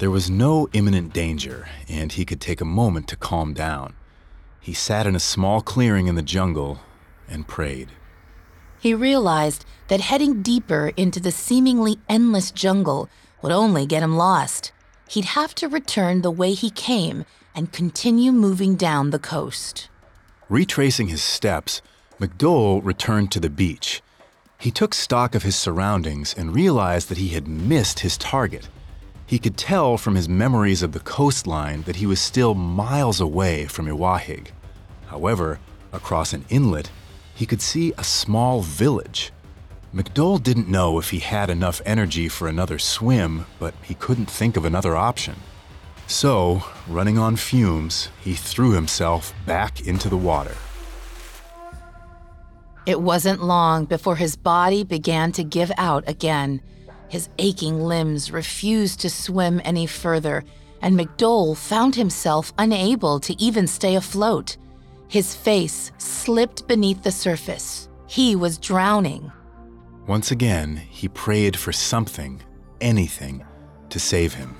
There 0.00 0.10
was 0.10 0.28
no 0.28 0.68
imminent 0.74 1.14
danger, 1.14 1.66
and 1.88 2.12
he 2.12 2.26
could 2.26 2.42
take 2.42 2.60
a 2.60 2.66
moment 2.66 3.08
to 3.08 3.16
calm 3.16 3.54
down. 3.54 3.94
He 4.66 4.74
sat 4.74 5.06
in 5.06 5.14
a 5.14 5.20
small 5.20 5.60
clearing 5.60 6.08
in 6.08 6.16
the 6.16 6.22
jungle 6.22 6.80
and 7.28 7.46
prayed. 7.46 7.92
He 8.80 8.94
realized 8.94 9.64
that 9.86 10.00
heading 10.00 10.42
deeper 10.42 10.90
into 10.96 11.20
the 11.20 11.30
seemingly 11.30 12.00
endless 12.08 12.50
jungle 12.50 13.08
would 13.42 13.52
only 13.52 13.86
get 13.86 14.02
him 14.02 14.16
lost. 14.16 14.72
He'd 15.08 15.36
have 15.36 15.54
to 15.54 15.68
return 15.68 16.22
the 16.22 16.32
way 16.32 16.52
he 16.52 16.70
came 16.70 17.24
and 17.54 17.70
continue 17.70 18.32
moving 18.32 18.74
down 18.74 19.10
the 19.10 19.20
coast. 19.20 19.88
Retracing 20.48 21.06
his 21.06 21.22
steps, 21.22 21.80
McDole 22.20 22.84
returned 22.84 23.30
to 23.30 23.38
the 23.38 23.48
beach. 23.48 24.02
He 24.58 24.72
took 24.72 24.94
stock 24.94 25.36
of 25.36 25.44
his 25.44 25.54
surroundings 25.54 26.34
and 26.36 26.52
realized 26.52 27.08
that 27.08 27.18
he 27.18 27.28
had 27.28 27.46
missed 27.46 28.00
his 28.00 28.18
target. 28.18 28.68
He 29.26 29.38
could 29.38 29.56
tell 29.56 29.96
from 29.96 30.16
his 30.16 30.28
memories 30.28 30.82
of 30.82 30.90
the 30.90 31.00
coastline 31.00 31.82
that 31.82 31.96
he 31.96 32.06
was 32.06 32.20
still 32.20 32.54
miles 32.54 33.20
away 33.20 33.66
from 33.66 33.86
Iwahig. 33.86 34.48
However, 35.06 35.58
across 35.92 36.32
an 36.32 36.44
inlet, 36.48 36.90
he 37.34 37.46
could 37.46 37.62
see 37.62 37.92
a 37.96 38.04
small 38.04 38.62
village. 38.62 39.32
McDole 39.94 40.42
didn't 40.42 40.68
know 40.68 40.98
if 40.98 41.10
he 41.10 41.20
had 41.20 41.48
enough 41.48 41.80
energy 41.86 42.28
for 42.28 42.48
another 42.48 42.78
swim, 42.78 43.46
but 43.58 43.74
he 43.82 43.94
couldn't 43.94 44.30
think 44.30 44.56
of 44.56 44.64
another 44.64 44.96
option. 44.96 45.36
So, 46.06 46.62
running 46.86 47.18
on 47.18 47.36
fumes, 47.36 48.10
he 48.22 48.34
threw 48.34 48.72
himself 48.72 49.34
back 49.44 49.86
into 49.86 50.08
the 50.08 50.16
water. 50.16 50.54
It 52.86 53.00
wasn't 53.00 53.42
long 53.42 53.84
before 53.86 54.16
his 54.16 54.36
body 54.36 54.84
began 54.84 55.32
to 55.32 55.42
give 55.42 55.72
out 55.76 56.04
again. 56.08 56.60
His 57.08 57.28
aching 57.38 57.80
limbs 57.80 58.30
refused 58.30 59.00
to 59.00 59.10
swim 59.10 59.60
any 59.64 59.86
further, 59.86 60.44
and 60.80 60.96
McDole 60.96 61.56
found 61.56 61.96
himself 61.96 62.52
unable 62.58 63.18
to 63.20 63.34
even 63.42 63.66
stay 63.66 63.96
afloat. 63.96 64.56
His 65.08 65.34
face 65.34 65.92
slipped 65.98 66.66
beneath 66.66 67.02
the 67.02 67.12
surface. 67.12 67.88
He 68.06 68.36
was 68.36 68.58
drowning. 68.58 69.30
Once 70.06 70.30
again, 70.30 70.76
he 70.76 71.08
prayed 71.08 71.56
for 71.56 71.72
something, 71.72 72.40
anything, 72.80 73.44
to 73.90 73.98
save 73.98 74.34
him. 74.34 74.56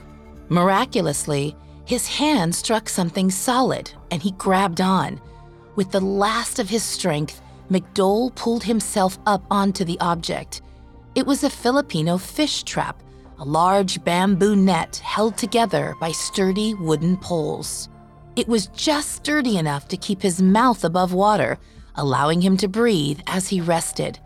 Miraculously, 0.49 1.57
his 1.85 2.07
hand 2.07 2.55
struck 2.55 2.89
something 2.89 3.31
solid 3.31 3.93
and 4.11 4.23
he 4.23 4.33
grabbed 4.33 4.81
on. 4.81 5.21
With 5.77 5.91
the 5.91 6.01
last 6.01 6.59
of 6.59 6.69
his 6.69 6.83
strength, 6.83 7.41
McDole 7.71 8.35
pulled 8.35 8.65
himself 8.65 9.19
up 9.27 9.45
onto 9.51 9.85
the 9.85 9.99
object. 10.01 10.63
It 11.15 11.27
was 11.27 11.45
a 11.45 11.51
Filipino 11.51 12.19
fish 12.19 12.63
trap, 12.63 13.03
a 13.39 13.45
large 13.45 14.03
bamboo 14.05 14.57
net 14.57 14.97
held 14.97 15.37
together 15.37 15.95
by 16.01 16.13
sturdy 16.13 16.75
wooden 16.75 17.17
poles. 17.17 17.89
It 18.37 18.49
was 18.49 18.67
just 18.67 19.13
sturdy 19.13 19.57
enough 19.57 19.89
to 19.89 19.97
keep 19.97 20.21
his 20.21 20.43
mouth 20.43 20.85
above 20.85 21.15
water, 21.15 21.59
allowing 21.95 22.43
him 22.43 22.59
to 22.59 22.69
breathe 22.69 23.21
as 23.27 23.49
he 23.49 23.63
rested. 23.63 24.19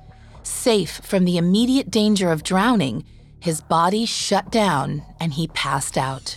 Safe 0.43 1.00
from 1.05 1.25
the 1.25 1.37
immediate 1.37 1.93
danger 1.93 2.33
of 2.33 2.43
drowning, 2.43 3.05
his 3.38 3.61
body 3.61 4.05
shut 4.05 4.50
down 4.50 5.05
and 5.21 5.35
he 5.35 5.47
passed 5.47 5.97
out. 5.97 6.37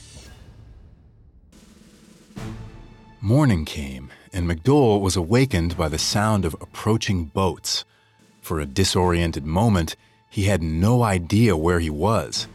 Morning 3.20 3.66
came, 3.66 4.12
and 4.32 4.48
McDole 4.48 5.02
was 5.02 5.16
awakened 5.16 5.76
by 5.76 5.90
the 5.90 5.98
sound 5.98 6.46
of 6.46 6.56
approaching 6.62 7.26
boats. 7.26 7.86
For 8.42 8.60
a 8.60 8.68
disoriented 8.68 9.46
moment, 9.46 9.96
he 10.30 10.44
had 10.44 10.62
no 10.62 11.02
idea 11.02 11.58
where 11.58 11.80
he 11.80 11.90
was. 11.90 12.48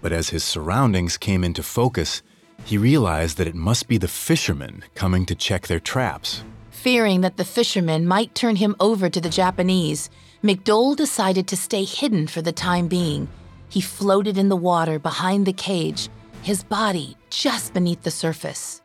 But 0.00 0.12
as 0.12 0.28
his 0.28 0.44
surroundings 0.44 1.16
came 1.16 1.42
into 1.42 1.64
focus, 1.64 2.22
he 2.64 2.78
realized 2.78 3.38
that 3.38 3.46
it 3.46 3.54
must 3.54 3.88
be 3.88 3.98
the 3.98 4.08
fishermen 4.08 4.84
coming 4.94 5.26
to 5.26 5.34
check 5.34 5.66
their 5.66 5.80
traps. 5.80 6.44
Fearing 6.70 7.20
that 7.20 7.36
the 7.36 7.44
fishermen 7.44 8.06
might 8.06 8.34
turn 8.34 8.56
him 8.56 8.74
over 8.80 9.08
to 9.08 9.20
the 9.20 9.28
Japanese, 9.28 10.10
McDole 10.42 10.96
decided 10.96 11.46
to 11.46 11.56
stay 11.56 11.84
hidden 11.84 12.26
for 12.26 12.42
the 12.42 12.52
time 12.52 12.88
being. 12.88 13.28
He 13.68 13.80
floated 13.80 14.36
in 14.36 14.48
the 14.48 14.56
water 14.56 14.98
behind 14.98 15.46
the 15.46 15.52
cage, 15.52 16.08
his 16.42 16.64
body 16.64 17.16
just 17.30 17.72
beneath 17.72 18.02
the 18.02 18.10
surface. 18.10 18.82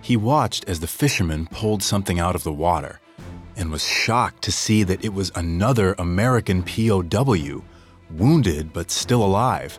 He 0.00 0.16
watched 0.16 0.64
as 0.68 0.80
the 0.80 0.86
fishermen 0.86 1.46
pulled 1.46 1.82
something 1.82 2.20
out 2.20 2.34
of 2.34 2.44
the 2.44 2.52
water 2.52 3.00
and 3.56 3.70
was 3.70 3.84
shocked 3.84 4.42
to 4.42 4.52
see 4.52 4.82
that 4.84 5.04
it 5.04 5.12
was 5.12 5.32
another 5.34 5.94
American 5.98 6.62
POW, 6.62 7.62
wounded 8.10 8.72
but 8.72 8.90
still 8.90 9.24
alive. 9.24 9.78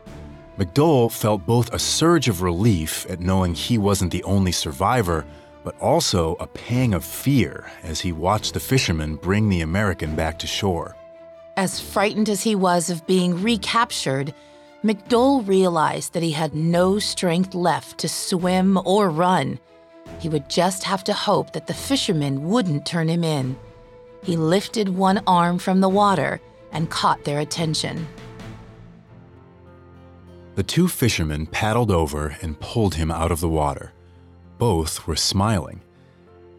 McDole 0.57 1.11
felt 1.11 1.45
both 1.47 1.73
a 1.73 1.79
surge 1.79 2.27
of 2.27 2.43
relief 2.43 3.07
at 3.09 3.19
knowing 3.19 3.55
he 3.55 3.77
wasn't 3.77 4.11
the 4.11 4.23
only 4.23 4.51
survivor, 4.51 5.25
but 5.63 5.79
also 5.79 6.35
a 6.39 6.45
pang 6.45 6.93
of 6.93 7.03
fear 7.03 7.71
as 7.81 8.01
he 8.01 8.11
watched 8.11 8.53
the 8.53 8.59
fishermen 8.59 9.15
bring 9.15 9.49
the 9.49 9.61
American 9.61 10.15
back 10.15 10.37
to 10.39 10.47
shore. 10.47 10.95
As 11.57 11.79
frightened 11.79 12.29
as 12.29 12.43
he 12.43 12.53
was 12.55 12.89
of 12.89 13.07
being 13.07 13.41
recaptured, 13.41 14.33
McDole 14.83 15.47
realized 15.47 16.13
that 16.13 16.23
he 16.23 16.31
had 16.31 16.53
no 16.53 16.99
strength 16.99 17.55
left 17.55 17.97
to 17.99 18.09
swim 18.09 18.77
or 18.85 19.09
run. 19.09 19.59
He 20.19 20.29
would 20.29 20.49
just 20.49 20.83
have 20.83 21.03
to 21.05 21.13
hope 21.13 21.53
that 21.53 21.65
the 21.65 21.73
fishermen 21.73 22.47
wouldn't 22.49 22.85
turn 22.85 23.07
him 23.07 23.23
in. 23.23 23.57
He 24.23 24.37
lifted 24.37 24.89
one 24.89 25.21
arm 25.25 25.57
from 25.57 25.79
the 25.79 25.89
water 25.89 26.41
and 26.71 26.89
caught 26.89 27.23
their 27.23 27.39
attention. 27.39 28.07
The 30.55 30.63
two 30.63 30.87
fishermen 30.87 31.47
paddled 31.47 31.89
over 31.89 32.37
and 32.41 32.59
pulled 32.59 32.95
him 32.95 33.09
out 33.09 33.31
of 33.31 33.39
the 33.39 33.49
water. 33.49 33.91
Both 34.59 35.07
were 35.07 35.15
smiling. 35.15 35.81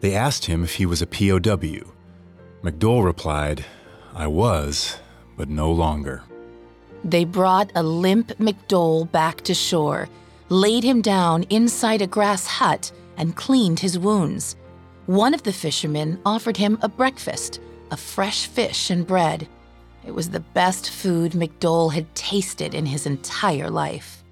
They 0.01 0.13
asked 0.13 0.45
him 0.45 0.63
if 0.63 0.75
he 0.75 0.85
was 0.85 1.01
a 1.01 1.07
POW. 1.07 1.93
McDole 2.61 3.05
replied, 3.05 3.63
I 4.13 4.27
was, 4.27 4.97
but 5.37 5.49
no 5.49 5.71
longer. 5.71 6.23
They 7.03 7.23
brought 7.23 7.71
a 7.75 7.83
limp 7.83 8.29
McDole 8.39 9.09
back 9.11 9.41
to 9.41 9.53
shore, 9.53 10.09
laid 10.49 10.83
him 10.83 11.01
down 11.01 11.43
inside 11.43 12.01
a 12.01 12.07
grass 12.07 12.45
hut, 12.47 12.91
and 13.17 13.35
cleaned 13.35 13.79
his 13.79 13.97
wounds. 13.97 14.55
One 15.05 15.33
of 15.33 15.43
the 15.43 15.53
fishermen 15.53 16.19
offered 16.25 16.57
him 16.57 16.79
a 16.81 16.89
breakfast 16.89 17.61
of 17.91 17.99
fresh 17.99 18.47
fish 18.47 18.89
and 18.89 19.07
bread. 19.07 19.47
It 20.05 20.13
was 20.13 20.29
the 20.29 20.39
best 20.39 20.89
food 20.89 21.31
McDole 21.31 21.93
had 21.93 22.13
tasted 22.13 22.75
in 22.75 22.85
his 22.85 23.05
entire 23.05 23.69
life. 23.69 24.23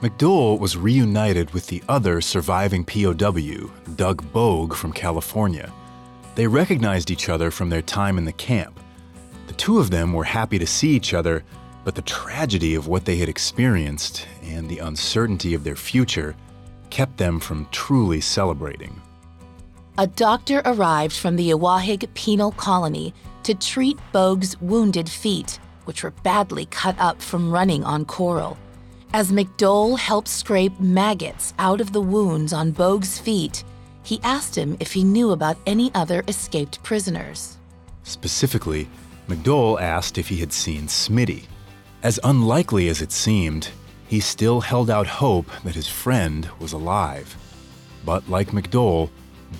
McDole 0.00 0.58
was 0.58 0.76
reunited 0.76 1.52
with 1.52 1.68
the 1.68 1.82
other 1.88 2.20
surviving 2.20 2.84
POW, 2.84 3.70
Doug 3.94 4.32
Bogue 4.32 4.74
from 4.74 4.92
California. 4.92 5.72
They 6.34 6.46
recognized 6.46 7.10
each 7.10 7.28
other 7.28 7.50
from 7.50 7.70
their 7.70 7.80
time 7.80 8.18
in 8.18 8.24
the 8.24 8.32
camp. 8.32 8.78
The 9.46 9.54
two 9.54 9.78
of 9.78 9.90
them 9.90 10.12
were 10.12 10.24
happy 10.24 10.58
to 10.58 10.66
see 10.66 10.90
each 10.90 11.14
other, 11.14 11.44
but 11.84 11.94
the 11.94 12.02
tragedy 12.02 12.74
of 12.74 12.88
what 12.88 13.04
they 13.04 13.16
had 13.16 13.28
experienced 13.28 14.26
and 14.42 14.68
the 14.68 14.80
uncertainty 14.80 15.54
of 15.54 15.64
their 15.64 15.76
future 15.76 16.34
kept 16.90 17.16
them 17.16 17.40
from 17.40 17.68
truly 17.70 18.20
celebrating. 18.20 19.00
A 19.96 20.06
doctor 20.06 20.60
arrived 20.66 21.16
from 21.16 21.36
the 21.36 21.50
Iwahig 21.50 22.12
penal 22.12 22.52
colony 22.52 23.14
to 23.46 23.54
treat 23.54 23.96
Bogue's 24.12 24.60
wounded 24.60 25.08
feet, 25.08 25.60
which 25.84 26.02
were 26.02 26.10
badly 26.24 26.66
cut 26.66 26.96
up 26.98 27.22
from 27.22 27.48
running 27.48 27.84
on 27.84 28.04
coral. 28.04 28.58
As 29.12 29.30
McDole 29.30 29.96
helped 29.96 30.26
scrape 30.26 30.80
maggots 30.80 31.54
out 31.60 31.80
of 31.80 31.92
the 31.92 32.00
wounds 32.00 32.52
on 32.52 32.72
Bogue's 32.72 33.20
feet, 33.20 33.62
he 34.02 34.18
asked 34.24 34.56
him 34.56 34.76
if 34.80 34.92
he 34.92 35.04
knew 35.04 35.30
about 35.30 35.58
any 35.64 35.92
other 35.94 36.24
escaped 36.26 36.82
prisoners. 36.82 37.56
Specifically, 38.02 38.88
McDole 39.28 39.80
asked 39.80 40.18
if 40.18 40.28
he 40.28 40.38
had 40.38 40.52
seen 40.52 40.88
Smitty. 40.88 41.44
As 42.02 42.18
unlikely 42.24 42.88
as 42.88 43.00
it 43.00 43.12
seemed, 43.12 43.68
he 44.08 44.18
still 44.18 44.60
held 44.60 44.90
out 44.90 45.06
hope 45.06 45.46
that 45.62 45.76
his 45.76 45.86
friend 45.86 46.48
was 46.58 46.72
alive. 46.72 47.36
But 48.04 48.28
like 48.28 48.48
McDole, 48.48 49.08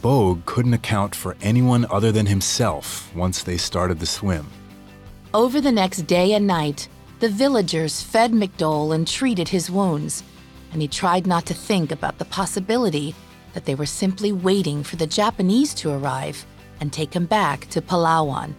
Bogue 0.03 0.45
couldn't 0.47 0.75
account 0.75 1.15
for 1.15 1.37
anyone 1.41 1.87
other 1.91 2.13
than 2.13 2.27
himself 2.27 3.15
once 3.15 3.43
they 3.43 3.57
started 3.57 3.99
the 3.99 4.07
swim. 4.07 4.47
Over 5.35 5.61
the 5.61 5.73
next 5.73 6.03
day 6.03 6.33
and 6.33 6.47
night, 6.47 6.89
the 7.21 7.29
villagers 7.29 8.03
fed 8.03 8.33
McDole 8.33 8.95
and 8.95 9.07
treated 9.07 9.49
his 9.49 9.71
wounds, 9.71 10.23
and 10.73 10.83
he 10.83 10.89
tried 10.89 11.27
not 11.27 11.47
to 11.47 11.55
think 11.55 11.91
about 11.93 12.19
the 12.19 12.25
possibility 12.27 13.15
that 13.55 13.65
they 13.65 13.75
were 13.75 13.87
simply 13.87 14.33
waiting 14.33 14.83
for 14.83 14.97
the 14.97 15.07
Japanese 15.07 15.73
to 15.75 15.91
arrive 15.91 16.45
and 16.81 16.93
take 16.93 17.15
him 17.15 17.25
back 17.25 17.67
to 17.71 17.81
Palawan. 17.81 18.55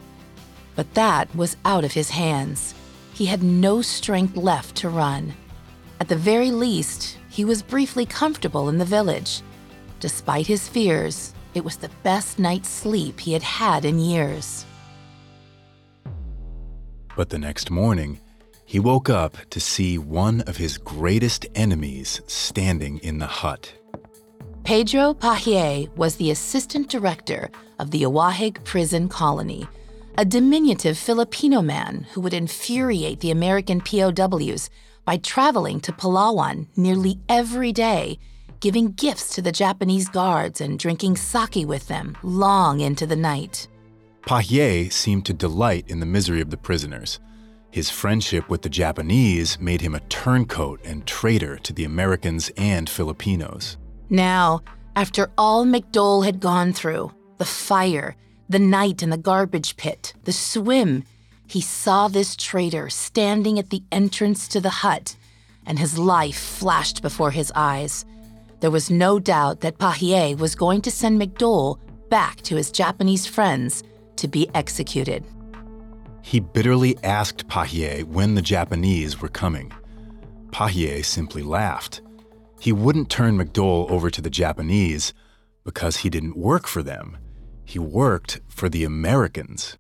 But 0.76 0.94
that 0.96 1.34
was 1.36 1.58
out 1.66 1.84
of 1.84 1.94
his 1.94 2.10
hands. 2.10 2.74
He 3.14 3.26
had 3.26 3.44
no 3.44 3.82
strength 3.82 4.36
left 4.36 4.76
to 4.78 4.90
run. 4.90 5.34
At 6.00 6.08
the 6.08 6.16
very 6.16 6.52
least, 6.52 7.18
he 7.30 7.46
was 7.46 7.62
briefly 7.62 8.06
comfortable 8.06 8.70
in 8.70 8.78
the 8.78 8.86
village. 8.86 9.42
Despite 10.00 10.48
his 10.48 10.68
fears, 10.68 11.34
it 11.54 11.64
was 11.66 11.78
the 11.78 11.90
best 12.04 12.38
night's 12.38 12.70
sleep 12.70 13.20
he 13.20 13.34
had 13.34 13.44
had 13.44 13.84
in 13.84 14.00
years. 14.00 14.66
But 17.16 17.30
the 17.30 17.40
next 17.40 17.72
morning, 17.72 18.20
he 18.66 18.80
woke 18.80 19.10
up 19.10 19.38
to 19.50 19.60
see 19.60 19.98
one 19.98 20.42
of 20.42 20.58
his 20.58 20.78
greatest 20.78 21.48
enemies 21.56 22.22
standing 22.28 23.00
in 23.00 23.18
the 23.18 23.26
hut. 23.26 23.74
Pedro 24.64 25.14
Pahier 25.14 25.90
was 25.96 26.18
the 26.18 26.30
assistant 26.30 26.90
director 26.90 27.50
of 27.80 27.90
the 27.92 28.04
Iwahig 28.04 28.64
prison 28.66 29.08
colony, 29.08 29.68
a 30.18 30.26
diminutive 30.26 30.98
Filipino 30.98 31.62
man 31.62 32.06
who 32.12 32.22
would 32.22 32.34
infuriate 32.34 33.22
the 33.22 33.32
American 33.32 33.80
POWs 33.82 34.70
by 35.06 35.18
traveling 35.18 35.80
to 35.80 35.94
Palawan 35.94 36.68
nearly 36.76 37.20
every 37.30 37.72
day, 37.72 38.20
giving 38.60 38.92
gifts 38.94 39.36
to 39.36 39.42
the 39.42 39.52
Japanese 39.52 40.10
guards 40.10 40.62
and 40.62 40.80
drinking 40.80 41.18
sake 41.18 41.68
with 41.68 41.88
them 41.88 42.18
long 42.24 42.80
into 42.80 43.06
the 43.06 43.16
night. 43.16 43.68
Pahier 44.24 44.92
seemed 44.92 45.26
to 45.26 45.34
delight 45.34 45.86
in 45.88 46.00
the 46.00 46.06
misery 46.06 46.42
of 46.42 46.50
the 46.50 46.58
prisoners. 46.58 47.20
His 47.72 47.90
friendship 47.90 48.50
with 48.50 48.62
the 48.62 48.70
Japanese 48.70 49.60
made 49.60 49.82
him 49.82 49.96
a 49.96 50.00
turncoat 50.02 50.82
and 50.84 51.06
traitor 51.06 51.58
to 51.60 51.74
the 51.74 51.84
Americans 51.84 52.52
and 52.58 52.90
Filipinos. 52.90 53.78
Now, 54.10 54.62
after 54.96 55.30
all 55.38 55.66
McDole 55.66 56.26
had 56.26 56.40
gone 56.40 56.74
through 56.74 57.12
the 57.38 57.46
fire, 57.46 58.16
the 58.50 58.60
night 58.60 59.04
in 59.04 59.10
the 59.12 59.18
garbage 59.18 59.78
pit, 59.78 60.14
the 60.24 60.34
swim, 60.34 61.04
he 61.46 61.62
saw 61.62 62.08
this 62.08 62.36
traitor 62.36 62.90
standing 62.90 63.60
at 63.60 63.70
the 63.70 63.84
entrance 63.92 64.48
to 64.50 64.60
the 64.60 64.70
hut, 64.70 65.16
and 65.66 65.78
his 65.78 66.00
life 66.00 66.38
flashed 66.38 67.02
before 67.02 67.32
his 67.32 67.52
eyes. 67.56 68.06
There 68.60 68.72
was 68.72 68.90
no 68.90 69.20
doubt 69.20 69.62
that 69.62 69.78
Pahier 69.78 70.38
was 70.38 70.56
going 70.56 70.82
to 70.82 70.92
send 70.92 71.22
McDole 71.22 71.80
back 72.10 72.42
to 72.44 72.56
his 72.56 72.72
Japanese 72.72 73.28
friends 73.28 73.84
to 74.16 74.28
be 74.28 74.50
executed. 74.56 75.24
He 76.24 76.40
bitterly 76.40 76.98
asked 77.04 77.48
Pahier 77.48 78.04
when 78.04 78.34
the 78.36 78.42
Japanese 78.42 79.22
were 79.22 79.30
coming. 79.30 79.72
Pahier 80.52 81.06
simply 81.06 81.44
laughed. 81.44 82.02
He 82.60 82.72
wouldn't 82.72 83.10
turn 83.10 83.38
McDole 83.38 83.90
over 83.92 84.10
to 84.10 84.22
the 84.22 84.30
Japanese 84.30 85.14
because 85.64 85.98
he 85.98 86.10
didn't 86.10 86.36
work 86.36 86.66
for 86.66 86.82
them. 86.82 87.18
He 87.64 87.78
worked 87.78 88.42
for 88.48 88.70
the 88.70 88.84
Americans. 88.84 89.78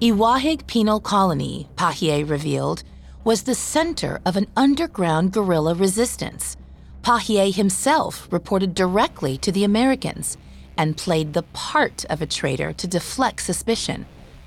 Iwahig 0.00 0.66
Penal 0.66 1.00
Colony, 1.00 1.68
Pahier 1.76 2.26
revealed, 2.26 2.82
was 3.22 3.42
the 3.42 3.54
center 3.54 4.18
of 4.24 4.36
an 4.36 4.46
underground 4.56 5.32
guerrilla 5.32 5.74
resistance. 5.74 6.56
Pahier 7.02 7.54
himself 7.54 8.28
reported 8.30 8.74
directly 8.74 9.38
to 9.38 9.50
the 9.50 9.64
Americans 9.64 10.36
and 10.76 10.96
played 10.96 11.32
the 11.32 11.42
part 11.42 12.04
of 12.06 12.20
a 12.20 12.26
traitor 12.26 12.72
to 12.74 12.86
deflect 12.86 13.40
suspicion. 13.40 14.06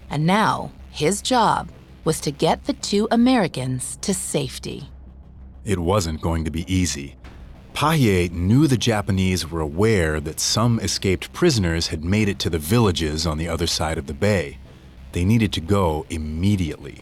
And 0.09 0.25
now, 0.25 0.71
his 0.91 1.21
job 1.21 1.69
was 2.03 2.19
to 2.21 2.31
get 2.31 2.65
the 2.65 2.73
two 2.73 3.07
Americans 3.09 3.97
to 4.01 4.13
safety. 4.13 4.89
It 5.65 5.79
wasn't 5.79 6.21
going 6.21 6.45
to 6.45 6.51
be 6.51 6.71
easy. 6.73 7.15
Pahie 7.73 8.29
knew 8.29 8.67
the 8.67 8.77
Japanese 8.77 9.49
were 9.49 9.61
aware 9.61 10.19
that 10.19 10.39
some 10.39 10.79
escaped 10.79 11.33
prisoners 11.33 11.87
had 11.87 12.03
made 12.03 12.29
it 12.29 12.37
to 12.39 12.49
the 12.49 12.59
villages 12.59 13.25
on 13.25 13.39
the 13.39 13.47
other 13.47 13.65
side 13.65 13.97
of 13.97 14.05
the 14.05 14.13
bay. 14.13 14.59
They 15.13 15.25
needed 15.25 15.51
to 15.53 15.61
go 15.61 16.05
immediately. 16.09 17.01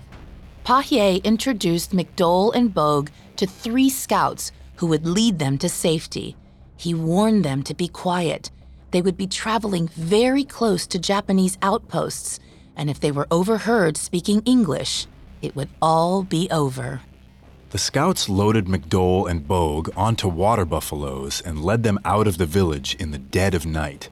Pahie 0.64 1.22
introduced 1.24 1.92
McDole 1.92 2.56
and 2.56 2.74
Bogue 2.74 3.10
to 3.36 3.46
three 3.46 3.90
scouts 3.90 4.54
who 4.82 4.88
would 4.88 5.06
lead 5.06 5.38
them 5.38 5.60
to 5.60 5.70
safety. 5.70 6.36
He 6.76 6.96
warned 6.96 7.46
them 7.46 7.62
to 7.64 7.76
be 7.76 7.88
quiet. 7.88 8.50
They 8.90 9.04
would 9.04 9.16
be 9.16 9.28
traveling 9.28 9.90
very 9.90 10.44
close 10.44 10.88
to 10.88 10.98
Japanese 10.98 11.60
outposts, 11.62 12.40
and 12.76 12.90
if 12.90 13.00
they 13.00 13.12
were 13.12 13.28
overheard 13.30 13.96
speaking 13.96 14.42
English, 14.44 15.06
it 15.40 15.56
would 15.56 15.70
all 15.84 16.24
be 16.24 16.50
over. 16.50 17.02
The 17.70 17.78
scouts 17.78 18.28
loaded 18.28 18.66
McDole 18.66 19.30
and 19.30 19.48
Bogue 19.48 19.92
onto 19.96 20.28
water 20.28 20.66
buffaloes 20.66 21.42
and 21.42 21.64
led 21.64 21.84
them 21.84 22.00
out 22.04 22.26
of 22.26 22.40
the 22.40 22.48
village 22.48 22.96
in 22.96 23.12
the 23.12 23.20
dead 23.20 23.54
of 23.54 23.68
night. 23.68 24.10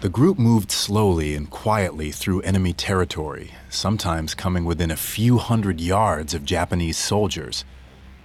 The 0.00 0.08
group 0.08 0.40
moved 0.40 0.72
slowly 0.72 1.36
and 1.36 1.48
quietly 1.48 2.10
through 2.10 2.40
enemy 2.40 2.72
territory, 2.72 3.52
sometimes 3.70 4.34
coming 4.34 4.64
within 4.64 4.90
a 4.90 4.96
few 4.96 5.38
hundred 5.38 5.80
yards 5.80 6.34
of 6.34 6.44
Japanese 6.44 6.98
soldiers. 6.98 7.64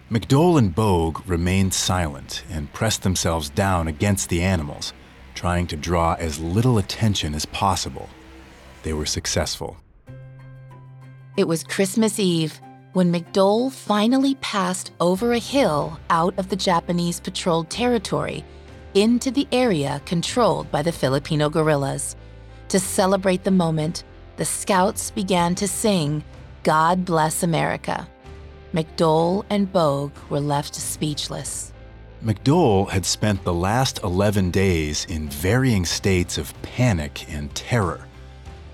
McDole 0.10 0.58
and 0.58 0.74
Bogue 0.74 1.20
remained 1.28 1.72
silent 1.72 2.44
and 2.50 2.74
pressed 2.74 3.04
themselves 3.04 3.52
down 3.52 3.88
against 3.88 4.30
the 4.30 4.42
animals, 4.42 4.92
trying 5.36 5.68
to 5.68 5.76
draw 5.76 6.16
as 6.16 6.40
little 6.40 6.80
attention 6.80 7.36
as 7.36 7.46
possible. 7.46 8.10
They 8.82 8.94
were 8.94 9.06
successful. 9.06 9.78
It 11.38 11.48
was 11.48 11.64
Christmas 11.64 12.20
Eve 12.20 12.60
when 12.94 13.14
McDole 13.14 13.72
finally 13.72 14.34
passed 14.42 14.92
over 15.00 15.34
a 15.34 15.38
hill 15.38 16.00
out 16.10 16.34
of 16.40 16.50
the 16.50 16.56
Japanese 16.56 17.20
patrolled 17.20 17.70
territory 17.70 18.44
into 18.96 19.30
the 19.30 19.48
area 19.52 20.02
controlled 20.08 20.72
by 20.72 20.82
the 20.82 20.92
Filipino 20.92 21.52
guerrillas. 21.52 22.16
To 22.70 22.80
celebrate 22.80 23.44
the 23.44 23.52
moment, 23.52 24.04
the 24.38 24.46
scouts 24.46 25.12
began 25.12 25.54
to 25.54 25.68
sing 25.68 26.24
God 26.64 27.06
Bless 27.06 27.44
America. 27.44 28.08
McDole 28.74 29.46
and 29.50 29.72
Bogue 29.72 30.14
were 30.30 30.40
left 30.40 30.76
speechless. 30.76 31.74
McDole 32.24 32.90
had 32.90 33.06
spent 33.06 33.44
the 33.44 33.54
last 33.54 34.04
11 34.04 34.52
days 34.52 35.06
in 35.06 35.30
varying 35.30 35.86
states 35.86 36.38
of 36.38 36.54
panic 36.62 37.32
and 37.32 37.54
terror. 37.56 38.06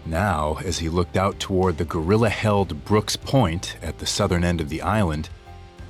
Now, 0.06 0.58
as 0.66 0.80
he 0.80 0.90
looked 0.90 1.16
out 1.16 1.40
toward 1.40 1.78
the 1.78 1.86
guerrilla 1.86 2.30
held 2.30 2.84
Brooks 2.86 3.16
Point 3.16 3.78
at 3.82 4.00
the 4.00 4.06
southern 4.06 4.44
end 4.44 4.62
of 4.62 4.70
the 4.70 4.82
island, 4.82 5.30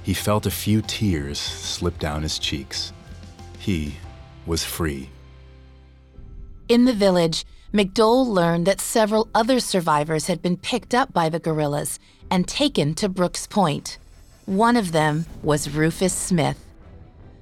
he 0.04 0.13
felt 0.13 0.46
a 0.46 0.52
few 0.52 0.82
tears 0.82 1.39
slip 1.39 1.98
down 1.98 2.22
his 2.22 2.38
cheeks. 2.38 2.94
He 3.58 3.96
was 4.46 4.63
free. 4.63 5.10
In 6.68 6.86
the 6.86 6.94
village, 6.94 7.46
McDole 7.74 8.28
learned 8.28 8.68
that 8.68 8.80
several 8.80 9.28
other 9.34 9.60
survivors 9.60 10.28
had 10.28 10.41
been 10.41 10.58
picked 10.58 10.94
up 10.94 11.12
by 11.12 11.30
the 11.30 11.39
guerrillas 11.39 12.00
and 12.32 12.48
taken 12.48 12.94
to 12.96 13.10
Brooks 13.10 13.48
Point. 13.48 13.98
One 14.46 14.78
of 14.78 14.92
them 14.92 15.26
was 15.44 15.70
Rufus 15.70 16.14
Smith. 16.14 16.64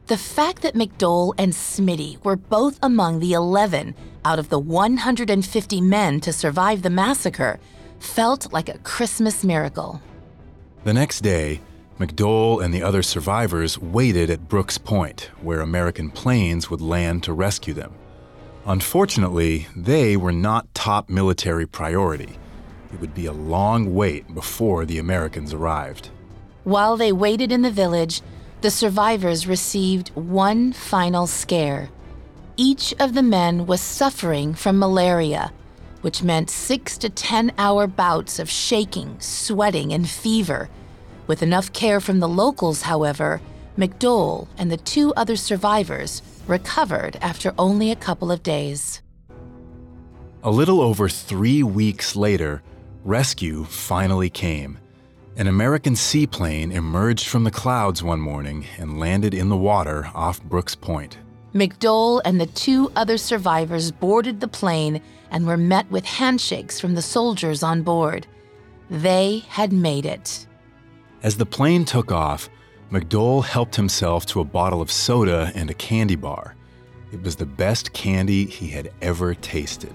The 0.07 0.17
fact 0.17 0.61
that 0.61 0.75
McDole 0.75 1.33
and 1.37 1.53
Smitty 1.53 2.23
were 2.23 2.35
both 2.35 2.77
among 2.81 3.19
the 3.19 3.33
11 3.33 3.95
out 4.25 4.39
of 4.39 4.49
the 4.49 4.59
150 4.59 5.81
men 5.81 6.19
to 6.21 6.33
survive 6.33 6.81
the 6.81 6.89
massacre 6.89 7.59
felt 7.99 8.51
like 8.51 8.69
a 8.69 8.77
Christmas 8.79 9.43
miracle. 9.43 10.01
The 10.83 10.93
next 10.93 11.21
day, 11.21 11.61
McDole 11.99 12.63
and 12.63 12.73
the 12.73 12.83
other 12.83 13.01
survivors 13.01 13.77
waited 13.77 14.29
at 14.29 14.49
Brooks 14.49 14.77
Point, 14.77 15.29
where 15.41 15.61
American 15.61 16.09
planes 16.09 16.69
would 16.69 16.81
land 16.81 17.23
to 17.23 17.33
rescue 17.33 17.73
them. 17.73 17.93
Unfortunately, 18.65 19.67
they 19.75 20.17
were 20.17 20.31
not 20.31 20.73
top 20.73 21.09
military 21.09 21.65
priority. 21.65 22.37
It 22.93 23.01
would 23.01 23.15
be 23.15 23.25
a 23.25 23.33
long 23.33 23.95
wait 23.95 24.33
before 24.35 24.85
the 24.85 24.99
Americans 24.99 25.51
arrived. 25.51 26.11
While 26.63 26.95
they 26.95 27.11
waited 27.11 27.51
in 27.51 27.63
the 27.63 27.71
village, 27.71 28.21
the 28.61 28.69
survivors 28.69 29.47
received 29.47 30.09
one 30.09 30.73
final 30.73 31.25
scare. 31.25 31.89
Each 32.55 32.93
of 32.99 33.15
the 33.15 33.23
men 33.23 33.65
was 33.65 33.81
suffering 33.81 34.53
from 34.53 34.77
malaria, 34.77 35.51
which 36.01 36.21
meant 36.21 36.51
six 36.51 36.95
to 36.99 37.09
10 37.09 37.53
hour 37.57 37.87
bouts 37.87 38.37
of 38.37 38.49
shaking, 38.49 39.19
sweating, 39.19 39.91
and 39.91 40.07
fever. 40.07 40.69
With 41.25 41.41
enough 41.41 41.73
care 41.73 41.99
from 41.99 42.19
the 42.19 42.29
locals, 42.29 42.83
however, 42.83 43.41
McDole 43.75 44.47
and 44.55 44.71
the 44.71 44.77
two 44.77 45.13
other 45.15 45.35
survivors 45.35 46.21
recovered 46.45 47.17
after 47.21 47.55
only 47.57 47.89
a 47.89 47.95
couple 47.95 48.31
of 48.31 48.43
days. 48.43 49.01
A 50.43 50.51
little 50.51 50.79
over 50.79 51.09
three 51.09 51.63
weeks 51.63 52.15
later, 52.15 52.61
rescue 53.03 53.63
finally 53.65 54.29
came. 54.29 54.79
An 55.35 55.47
American 55.47 55.95
seaplane 55.95 56.71
emerged 56.71 57.27
from 57.27 57.43
the 57.43 57.51
clouds 57.51 58.03
one 58.03 58.19
morning 58.19 58.65
and 58.77 58.99
landed 58.99 59.33
in 59.33 59.49
the 59.49 59.57
water 59.57 60.09
off 60.13 60.43
Brooks 60.43 60.75
Point. 60.75 61.17
McDole 61.53 62.21
and 62.25 62.39
the 62.39 62.45
two 62.47 62.91
other 62.95 63.17
survivors 63.17 63.91
boarded 63.91 64.39
the 64.39 64.47
plane 64.47 65.01
and 65.31 65.45
were 65.45 65.57
met 65.57 65.89
with 65.91 66.05
handshakes 66.05 66.79
from 66.79 66.95
the 66.95 67.01
soldiers 67.01 67.63
on 67.63 67.81
board. 67.81 68.27
They 68.89 69.39
had 69.49 69.73
made 69.73 70.05
it. 70.05 70.47
As 71.23 71.37
the 71.37 71.45
plane 71.45 71.85
took 71.85 72.11
off, 72.11 72.49
McDole 72.91 73.43
helped 73.43 73.75
himself 73.75 74.25
to 74.27 74.41
a 74.41 74.45
bottle 74.45 74.81
of 74.81 74.91
soda 74.91 75.51
and 75.55 75.69
a 75.69 75.75
candy 75.75 76.15
bar. 76.15 76.55
It 77.11 77.23
was 77.23 77.35
the 77.35 77.45
best 77.45 77.93
candy 77.93 78.45
he 78.45 78.67
had 78.67 78.91
ever 79.01 79.33
tasted. 79.33 79.93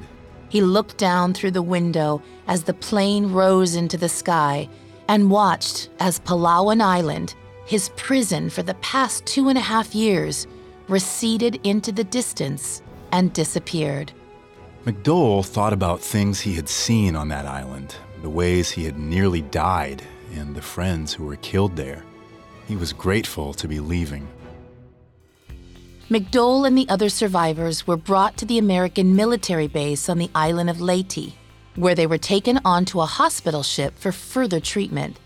He 0.48 0.61
looked 0.61 0.96
down 0.96 1.34
through 1.34 1.50
the 1.52 1.62
window 1.62 2.22
as 2.46 2.62
the 2.62 2.74
plane 2.74 3.32
rose 3.32 3.74
into 3.74 3.96
the 3.96 4.08
sky 4.08 4.68
and 5.08 5.30
watched 5.30 5.90
as 6.00 6.20
Palawan 6.20 6.80
Island, 6.80 7.34
his 7.66 7.90
prison 7.96 8.50
for 8.50 8.62
the 8.62 8.74
past 8.74 9.26
two 9.26 9.48
and 9.48 9.58
a 9.58 9.62
half 9.62 9.94
years, 9.94 10.46
receded 10.88 11.61
into 11.64 11.92
the 11.92 12.04
distance 12.04 12.82
and 13.12 13.32
disappeared. 13.32 14.12
McDole 14.87 15.44
thought 15.44 15.72
about 15.72 16.00
things 16.00 16.40
he 16.40 16.54
had 16.54 16.68
seen 16.68 17.14
on 17.14 17.28
that 17.28 17.46
island, 17.46 17.96
the 18.22 18.30
ways 18.30 18.70
he 18.70 18.84
had 18.84 18.98
nearly 18.98 19.42
died, 19.42 20.02
and 20.34 20.54
the 20.54 20.62
friends 20.62 21.12
who 21.12 21.24
were 21.24 21.37
killed 21.37 21.76
there. 21.76 22.04
He 22.66 22.76
was 22.76 22.92
grateful 22.92 23.52
to 23.54 23.68
be 23.68 23.80
leaving. 23.80 24.28
McDole 26.10 26.66
and 26.66 26.76
the 26.76 26.88
other 26.88 27.08
survivors 27.08 27.86
were 27.86 27.96
brought 27.96 28.36
to 28.38 28.46
the 28.46 28.58
American 28.58 29.14
military 29.14 29.68
base 29.68 30.08
on 30.08 30.18
the 30.18 30.30
island 30.34 30.70
of 30.70 30.80
Leyte 30.80 31.34
where 31.78 31.94
they 31.94 32.08
were 32.08 32.18
taken 32.18 32.60
onto 32.64 33.00
a 33.00 33.06
hospital 33.06 33.62
ship 33.62 33.96
for 33.98 34.10
further 34.10 34.58
treatment. 34.58 35.18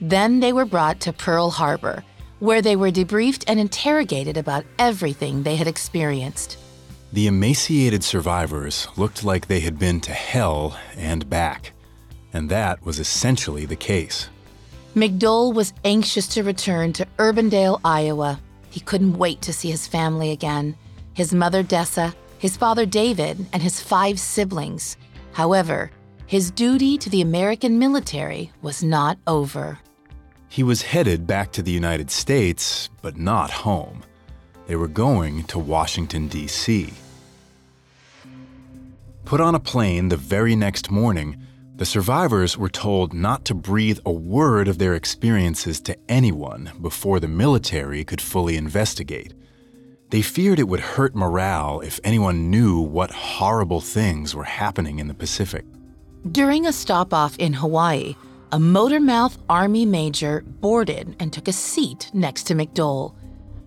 Then 0.00 0.40
they 0.40 0.52
were 0.52 0.66
brought 0.66 1.00
to 1.00 1.12
Pearl 1.12 1.48
Harbor, 1.48 2.04
where 2.38 2.60
they 2.60 2.76
were 2.76 2.90
debriefed 2.90 3.44
and 3.48 3.58
interrogated 3.58 4.36
about 4.36 4.66
everything 4.78 5.42
they 5.42 5.56
had 5.56 5.66
experienced. 5.66 6.58
The 7.12 7.28
emaciated 7.28 8.04
survivors 8.04 8.88
looked 8.96 9.24
like 9.24 9.46
they 9.46 9.60
had 9.60 9.78
been 9.78 10.00
to 10.02 10.12
hell 10.12 10.78
and 10.96 11.30
back, 11.30 11.72
and 12.34 12.50
that 12.50 12.84
was 12.84 13.00
essentially 13.00 13.64
the 13.64 13.76
case. 13.76 14.28
McDole 14.94 15.54
was 15.54 15.72
anxious 15.84 16.26
to 16.28 16.42
return 16.42 16.92
to 16.94 17.06
Urbandale, 17.18 17.80
Iowa. 17.84 18.38
He 18.76 18.80
couldn't 18.80 19.16
wait 19.16 19.40
to 19.40 19.54
see 19.54 19.70
his 19.70 19.86
family 19.86 20.32
again 20.32 20.76
his 21.14 21.32
mother, 21.32 21.64
Dessa, 21.64 22.14
his 22.38 22.58
father, 22.58 22.84
David, 22.84 23.38
and 23.54 23.62
his 23.62 23.80
five 23.80 24.20
siblings. 24.20 24.98
However, 25.32 25.90
his 26.26 26.50
duty 26.50 26.98
to 26.98 27.08
the 27.08 27.22
American 27.22 27.78
military 27.78 28.52
was 28.60 28.82
not 28.82 29.16
over. 29.26 29.78
He 30.50 30.62
was 30.62 30.82
headed 30.82 31.26
back 31.26 31.52
to 31.52 31.62
the 31.62 31.70
United 31.70 32.10
States, 32.10 32.90
but 33.00 33.16
not 33.16 33.50
home. 33.50 34.02
They 34.66 34.76
were 34.76 34.88
going 34.88 35.44
to 35.44 35.58
Washington, 35.58 36.28
D.C. 36.28 36.92
Put 39.24 39.40
on 39.40 39.54
a 39.54 39.58
plane 39.72 40.10
the 40.10 40.18
very 40.18 40.54
next 40.54 40.90
morning, 40.90 41.45
the 41.76 41.84
survivors 41.84 42.56
were 42.56 42.70
told 42.70 43.12
not 43.12 43.44
to 43.44 43.54
breathe 43.54 43.98
a 44.06 44.10
word 44.10 44.66
of 44.66 44.78
their 44.78 44.94
experiences 44.94 45.78
to 45.78 45.96
anyone 46.08 46.70
before 46.80 47.20
the 47.20 47.28
military 47.28 48.02
could 48.02 48.20
fully 48.20 48.56
investigate. 48.56 49.34
They 50.08 50.22
feared 50.22 50.58
it 50.58 50.68
would 50.68 50.80
hurt 50.80 51.14
morale 51.14 51.80
if 51.80 52.00
anyone 52.02 52.50
knew 52.50 52.80
what 52.80 53.10
horrible 53.10 53.82
things 53.82 54.34
were 54.34 54.44
happening 54.44 55.00
in 55.00 55.08
the 55.08 55.14
Pacific. 55.14 55.66
During 56.32 56.66
a 56.66 56.72
stop 56.72 57.12
off 57.12 57.36
in 57.38 57.52
Hawaii, 57.52 58.16
a 58.52 58.58
Motormouth 58.58 59.36
Army 59.50 59.84
major 59.84 60.44
boarded 60.46 61.14
and 61.20 61.30
took 61.30 61.46
a 61.46 61.52
seat 61.52 62.10
next 62.14 62.44
to 62.44 62.54
McDole. 62.54 63.14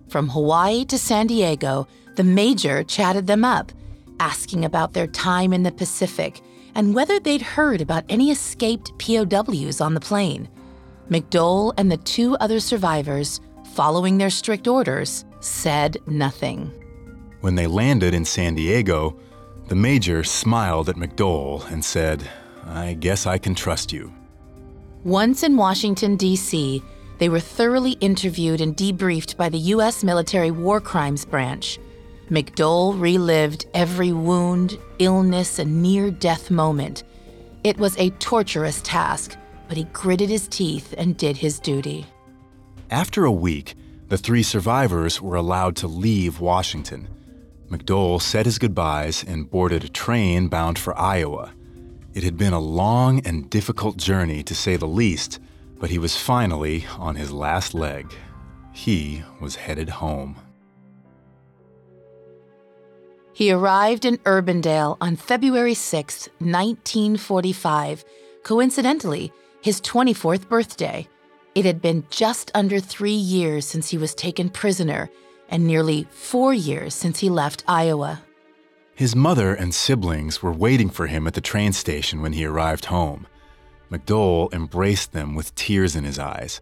From 0.08 0.30
Hawaii 0.30 0.84
to 0.86 0.98
San 0.98 1.28
Diego, 1.28 1.86
the 2.16 2.24
major 2.24 2.82
chatted 2.82 3.28
them 3.28 3.44
up, 3.44 3.70
asking 4.18 4.64
about 4.64 4.94
their 4.94 5.06
time 5.06 5.52
in 5.52 5.62
the 5.62 5.70
Pacific 5.70 6.40
and 6.74 6.94
whether 6.94 7.18
they'd 7.18 7.42
heard 7.42 7.80
about 7.80 8.04
any 8.08 8.30
escaped 8.30 8.96
POWs 8.98 9.80
on 9.80 9.94
the 9.94 10.00
plane. 10.00 10.48
McDole 11.10 11.72
and 11.76 11.90
the 11.90 11.96
two 11.98 12.36
other 12.36 12.60
survivors, 12.60 13.40
following 13.74 14.18
their 14.18 14.30
strict 14.30 14.68
orders, 14.68 15.24
said 15.40 15.96
nothing. 16.06 16.70
When 17.40 17.54
they 17.54 17.66
landed 17.66 18.14
in 18.14 18.24
San 18.24 18.54
Diego, 18.54 19.18
the 19.68 19.74
major 19.74 20.22
smiled 20.22 20.88
at 20.88 20.96
McDole 20.96 21.68
and 21.70 21.84
said, 21.84 22.28
I 22.66 22.94
guess 22.94 23.26
I 23.26 23.38
can 23.38 23.54
trust 23.54 23.92
you. 23.92 24.12
Once 25.04 25.42
in 25.42 25.56
Washington, 25.56 26.16
D.C., 26.16 26.82
they 27.18 27.28
were 27.28 27.40
thoroughly 27.40 27.92
interviewed 28.00 28.60
and 28.60 28.76
debriefed 28.76 29.36
by 29.36 29.48
the 29.48 29.58
U.S. 29.74 30.04
Military 30.04 30.50
War 30.50 30.80
Crimes 30.80 31.24
Branch. 31.24 31.78
McDole 32.30 32.98
relived 33.00 33.66
every 33.74 34.12
wound, 34.12 34.78
illness, 35.00 35.58
and 35.58 35.82
near 35.82 36.12
death 36.12 36.48
moment. 36.48 37.02
It 37.64 37.76
was 37.76 37.98
a 37.98 38.10
torturous 38.10 38.80
task, 38.82 39.36
but 39.66 39.76
he 39.76 39.84
gritted 39.92 40.30
his 40.30 40.46
teeth 40.46 40.94
and 40.96 41.16
did 41.16 41.36
his 41.36 41.58
duty. 41.58 42.06
After 42.88 43.24
a 43.24 43.32
week, 43.32 43.74
the 44.08 44.16
three 44.16 44.44
survivors 44.44 45.20
were 45.20 45.34
allowed 45.34 45.74
to 45.76 45.88
leave 45.88 46.40
Washington. 46.40 47.08
McDole 47.68 48.22
said 48.22 48.46
his 48.46 48.58
goodbyes 48.58 49.24
and 49.24 49.50
boarded 49.50 49.84
a 49.84 49.88
train 49.88 50.48
bound 50.48 50.78
for 50.78 50.96
Iowa. 50.96 51.52
It 52.14 52.22
had 52.22 52.36
been 52.36 52.52
a 52.52 52.60
long 52.60 53.20
and 53.26 53.50
difficult 53.50 53.96
journey, 53.96 54.42
to 54.44 54.54
say 54.54 54.76
the 54.76 54.86
least, 54.86 55.40
but 55.78 55.90
he 55.90 55.98
was 55.98 56.16
finally 56.16 56.86
on 56.96 57.16
his 57.16 57.32
last 57.32 57.74
leg. 57.74 58.12
He 58.72 59.22
was 59.40 59.56
headed 59.56 59.88
home. 59.88 60.36
He 63.40 63.50
arrived 63.50 64.04
in 64.04 64.18
Urbandale 64.18 64.98
on 65.00 65.16
February 65.16 65.72
6, 65.72 66.28
1945, 66.40 68.04
coincidentally, 68.42 69.32
his 69.62 69.80
24th 69.80 70.46
birthday. 70.46 71.08
It 71.54 71.64
had 71.64 71.80
been 71.80 72.04
just 72.10 72.50
under 72.54 72.80
three 72.80 73.14
years 73.14 73.64
since 73.64 73.88
he 73.88 73.96
was 73.96 74.14
taken 74.14 74.50
prisoner 74.50 75.08
and 75.48 75.66
nearly 75.66 76.06
four 76.10 76.52
years 76.52 76.92
since 76.92 77.20
he 77.20 77.30
left 77.30 77.64
Iowa. 77.66 78.20
His 78.94 79.16
mother 79.16 79.54
and 79.54 79.74
siblings 79.74 80.42
were 80.42 80.52
waiting 80.52 80.90
for 80.90 81.06
him 81.06 81.26
at 81.26 81.32
the 81.32 81.40
train 81.40 81.72
station 81.72 82.20
when 82.20 82.34
he 82.34 82.44
arrived 82.44 82.84
home. 82.84 83.26
McDole 83.90 84.52
embraced 84.52 85.12
them 85.12 85.34
with 85.34 85.54
tears 85.54 85.96
in 85.96 86.04
his 86.04 86.18
eyes. 86.18 86.60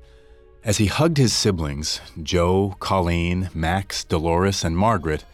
As 0.63 0.79
he 0.79 0.87
hugged 0.87 1.17
his 1.17 1.33
siblings, 1.33 2.01
Joe, 2.23 2.77
Colleen, 2.79 3.51
Max, 3.53 4.05
Dolores, 4.05 4.63
and 4.63 4.77
Margaret, 4.77 5.25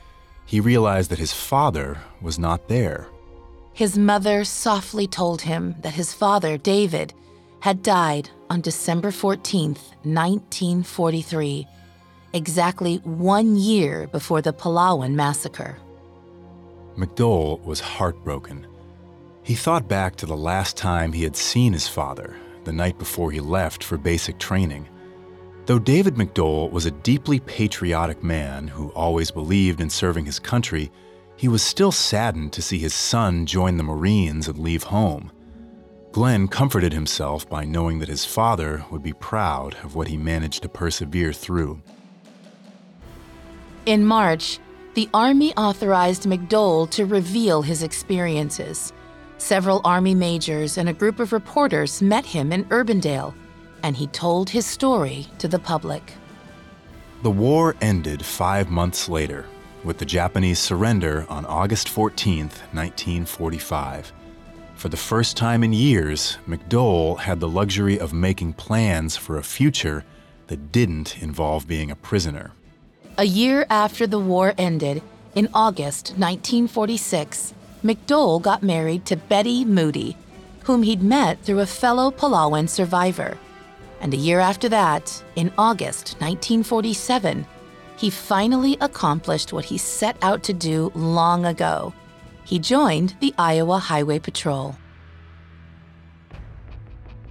he 0.46 0.60
realized 0.60 1.10
that 1.10 1.18
his 1.18 1.32
father 1.32 1.98
was 2.20 2.38
not 2.38 2.68
there. 2.68 3.08
His 3.72 3.98
mother 3.98 4.44
softly 4.44 5.06
told 5.06 5.42
him 5.42 5.74
that 5.80 5.94
his 5.94 6.14
father, 6.14 6.56
David, 6.56 7.12
had 7.60 7.82
died 7.82 8.30
on 8.50 8.60
December 8.60 9.10
14, 9.10 9.74
1943, 10.02 11.66
exactly 12.32 12.96
one 12.98 13.56
year 13.56 14.06
before 14.08 14.42
the 14.42 14.52
Palawan 14.52 15.14
massacre. 15.14 15.78
McDole 16.96 17.60
was 17.64 17.80
heartbroken. 17.80 18.66
He 19.42 19.54
thought 19.54 19.88
back 19.88 20.14
to 20.16 20.26
the 20.26 20.36
last 20.36 20.76
time 20.76 21.12
he 21.12 21.24
had 21.24 21.36
seen 21.36 21.72
his 21.72 21.88
father, 21.88 22.36
the 22.64 22.72
night 22.72 22.98
before 22.98 23.30
he 23.30 23.40
left 23.40 23.82
for 23.82 23.98
basic 23.98 24.38
training. 24.38 24.88
Though 25.66 25.78
David 25.78 26.16
McDole 26.16 26.70
was 26.70 26.84
a 26.84 26.90
deeply 26.90 27.40
patriotic 27.40 28.22
man 28.22 28.68
who 28.68 28.90
always 28.90 29.30
believed 29.30 29.80
in 29.80 29.88
serving 29.88 30.26
his 30.26 30.38
country, 30.38 30.92
he 31.36 31.48
was 31.48 31.62
still 31.62 31.90
saddened 31.90 32.52
to 32.52 32.62
see 32.62 32.78
his 32.78 32.92
son 32.92 33.46
join 33.46 33.78
the 33.78 33.82
Marines 33.82 34.46
and 34.46 34.58
leave 34.58 34.82
home. 34.82 35.32
Glenn 36.12 36.48
comforted 36.48 36.92
himself 36.92 37.48
by 37.48 37.64
knowing 37.64 37.98
that 37.98 38.10
his 38.10 38.26
father 38.26 38.84
would 38.90 39.02
be 39.02 39.14
proud 39.14 39.74
of 39.82 39.94
what 39.94 40.08
he 40.08 40.18
managed 40.18 40.62
to 40.62 40.68
persevere 40.68 41.32
through. 41.32 41.80
In 43.86 44.04
March, 44.04 44.58
the 44.92 45.08
Army 45.14 45.54
authorized 45.56 46.24
McDole 46.24 46.88
to 46.90 47.06
reveal 47.06 47.62
his 47.62 47.82
experiences. 47.82 48.92
Several 49.38 49.80
Army 49.82 50.14
majors 50.14 50.76
and 50.76 50.90
a 50.90 50.92
group 50.92 51.18
of 51.20 51.32
reporters 51.32 52.02
met 52.02 52.26
him 52.26 52.52
in 52.52 52.64
Urbandale, 52.66 53.34
and 53.84 53.98
he 53.98 54.06
told 54.06 54.48
his 54.48 54.64
story 54.64 55.26
to 55.36 55.46
the 55.46 55.58
public. 55.58 56.14
The 57.22 57.30
war 57.30 57.76
ended 57.82 58.24
five 58.24 58.70
months 58.70 59.10
later, 59.10 59.44
with 59.84 59.98
the 59.98 60.06
Japanese 60.06 60.58
surrender 60.58 61.26
on 61.28 61.44
August 61.44 61.90
14, 61.90 62.46
1945. 62.72 64.10
For 64.74 64.88
the 64.88 64.96
first 64.96 65.36
time 65.36 65.62
in 65.62 65.74
years, 65.74 66.38
McDole 66.48 67.18
had 67.18 67.40
the 67.40 67.48
luxury 67.48 68.00
of 68.00 68.14
making 68.14 68.54
plans 68.54 69.18
for 69.18 69.36
a 69.36 69.42
future 69.42 70.02
that 70.46 70.72
didn't 70.72 71.22
involve 71.22 71.68
being 71.68 71.90
a 71.90 71.96
prisoner. 71.96 72.52
A 73.18 73.24
year 73.24 73.66
after 73.68 74.06
the 74.06 74.18
war 74.18 74.54
ended, 74.56 75.02
in 75.34 75.48
August 75.52 76.14
1946, 76.16 77.52
McDole 77.84 78.40
got 78.40 78.62
married 78.62 79.04
to 79.04 79.16
Betty 79.16 79.62
Moody, 79.62 80.16
whom 80.62 80.84
he'd 80.84 81.02
met 81.02 81.38
through 81.42 81.60
a 81.60 81.66
fellow 81.66 82.10
Palawan 82.10 82.66
survivor. 82.66 83.36
And 84.04 84.12
a 84.12 84.18
year 84.18 84.38
after 84.38 84.68
that, 84.68 85.24
in 85.34 85.50
August 85.56 86.16
1947, 86.20 87.46
he 87.96 88.10
finally 88.10 88.76
accomplished 88.82 89.50
what 89.50 89.64
he 89.64 89.78
set 89.78 90.18
out 90.20 90.42
to 90.42 90.52
do 90.52 90.92
long 90.94 91.46
ago. 91.46 91.94
He 92.44 92.58
joined 92.58 93.16
the 93.20 93.32
Iowa 93.38 93.78
Highway 93.78 94.18
Patrol. 94.18 94.76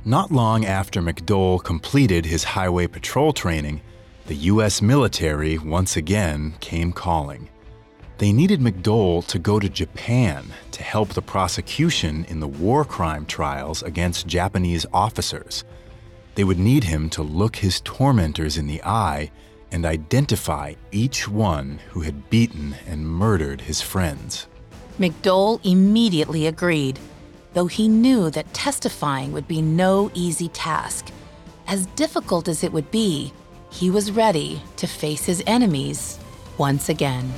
Not 0.03 0.31
long 0.31 0.65
after 0.65 0.99
McDole 0.99 1.63
completed 1.63 2.25
his 2.25 2.43
highway 2.43 2.87
patrol 2.87 3.33
training, 3.33 3.79
the 4.25 4.35
U.S. 4.53 4.81
military 4.81 5.59
once 5.59 5.95
again 5.95 6.55
came 6.59 6.91
calling. 6.91 7.49
They 8.17 8.33
needed 8.33 8.61
McDole 8.61 9.23
to 9.27 9.37
go 9.37 9.59
to 9.59 9.69
Japan 9.69 10.51
to 10.71 10.81
help 10.81 11.09
the 11.09 11.21
prosecution 11.21 12.25
in 12.29 12.39
the 12.39 12.47
war 12.47 12.83
crime 12.83 13.27
trials 13.27 13.83
against 13.83 14.25
Japanese 14.25 14.87
officers. 14.91 15.63
They 16.35 16.43
would 16.43 16.59
need 16.59 16.83
him 16.83 17.09
to 17.11 17.21
look 17.21 17.55
his 17.55 17.81
tormentors 17.81 18.57
in 18.57 18.67
the 18.67 18.83
eye 18.83 19.31
and 19.71 19.85
identify 19.85 20.73
each 20.91 21.27
one 21.27 21.79
who 21.89 22.01
had 22.01 22.29
beaten 22.29 22.75
and 22.87 23.07
murdered 23.07 23.61
his 23.61 23.81
friends. 23.81 24.47
McDole 24.99 25.59
immediately 25.63 26.47
agreed, 26.47 26.99
though 27.53 27.67
he 27.67 27.87
knew 27.87 28.29
that 28.31 28.53
testifying 28.53 29.31
would 29.31 29.47
be 29.47 29.61
no 29.61 30.11
easy 30.13 30.47
task. 30.49 31.11
As 31.67 31.87
difficult 31.95 32.47
as 32.47 32.63
it 32.63 32.71
would 32.71 32.89
be, 32.91 33.33
he 33.71 33.89
was 33.89 34.11
ready 34.11 34.61
to 34.77 34.87
face 34.87 35.25
his 35.25 35.43
enemies 35.47 36.19
once 36.57 36.89
again. 36.89 37.33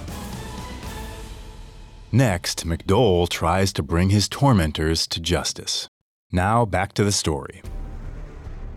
Next, 2.11 2.65
McDole 2.65 3.27
tries 3.27 3.73
to 3.73 3.83
bring 3.83 4.09
his 4.09 4.27
tormentors 4.27 5.07
to 5.07 5.19
justice. 5.19 5.87
Now, 6.31 6.65
back 6.65 6.93
to 6.93 7.03
the 7.03 7.11
story. 7.11 7.61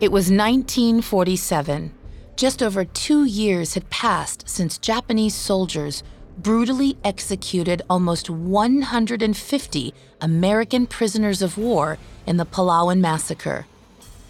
It 0.01 0.13
was 0.13 0.31
1947. 0.31 1.93
Just 2.37 2.63
over 2.63 2.85
two 2.85 3.25
years 3.25 3.75
had 3.75 3.91
passed 3.91 4.49
since 4.49 4.79
Japanese 4.79 5.35
soldiers 5.35 6.05
brutally 6.39 6.97
executed 7.03 7.83
almost 7.91 8.31
150 8.31 9.95
American 10.21 10.87
prisoners 10.87 11.43
of 11.43 11.59
war 11.59 11.99
in 12.29 12.37
the 12.37 12.47
Palawan 12.47 13.01
massacre. 13.01 13.67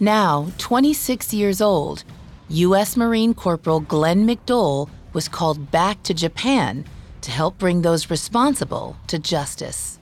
Now, 0.01 0.51
26 0.57 1.35
years 1.35 1.61
old, 1.61 2.03
U.S. 2.49 2.97
Marine 2.97 3.35
Corporal 3.35 3.81
Glenn 3.81 4.27
McDole 4.27 4.89
was 5.13 5.29
called 5.29 5.71
back 5.71 6.03
to 6.05 6.15
Japan 6.15 6.87
to 7.21 7.31
help 7.31 7.59
bring 7.59 7.83
those 7.83 8.09
responsible 8.09 8.97
to 9.09 9.19
justice. 9.19 9.99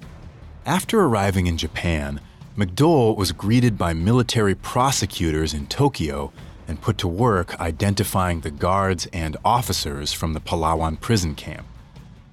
After 0.64 1.00
arriving 1.00 1.48
in 1.48 1.56
Japan, 1.56 2.20
McDole 2.56 3.14
was 3.14 3.32
greeted 3.32 3.76
by 3.76 3.92
military 3.92 4.54
prosecutors 4.54 5.52
in 5.52 5.66
Tokyo 5.66 6.32
and 6.66 6.80
put 6.80 6.96
to 6.96 7.06
work 7.06 7.60
identifying 7.60 8.40
the 8.40 8.50
guards 8.50 9.06
and 9.12 9.36
officers 9.44 10.14
from 10.14 10.32
the 10.32 10.40
Palawan 10.40 10.98
prison 10.98 11.34
camp. 11.34 11.66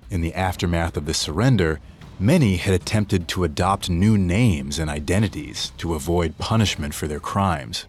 In 0.09 0.21
the 0.21 0.33
aftermath 0.33 0.95
of 0.95 1.07
the 1.07 1.13
surrender, 1.13 1.81
many 2.21 2.55
had 2.55 2.73
attempted 2.73 3.27
to 3.27 3.43
adopt 3.43 3.89
new 3.89 4.17
names 4.17 4.79
and 4.79 4.89
identities 4.89 5.73
to 5.77 5.93
avoid 5.93 6.37
punishment 6.37 6.93
for 6.93 7.05
their 7.05 7.19
crimes. 7.19 7.85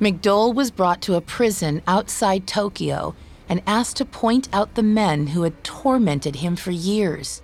McDole 0.00 0.54
was 0.54 0.70
brought 0.70 1.02
to 1.02 1.16
a 1.16 1.20
prison 1.20 1.82
outside 1.86 2.46
Tokyo 2.46 3.14
and 3.50 3.62
asked 3.66 3.98
to 3.98 4.06
point 4.06 4.48
out 4.50 4.76
the 4.76 4.82
men 4.82 5.26
who 5.26 5.42
had 5.42 5.62
tormented 5.62 6.36
him 6.36 6.56
for 6.56 6.70
years. 6.70 7.42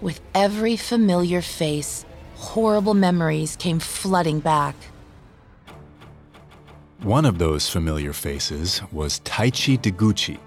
With 0.00 0.20
every 0.34 0.76
familiar 0.76 1.40
face, 1.40 2.04
horrible 2.40 2.94
memories 2.94 3.54
came 3.56 3.78
flooding 3.78 4.40
back. 4.40 4.74
One 7.02 7.26
of 7.26 7.38
those 7.38 7.68
familiar 7.68 8.12
faces 8.12 8.82
was 8.90 9.20
Taichi 9.20 9.78
Deguchi, 9.78 10.38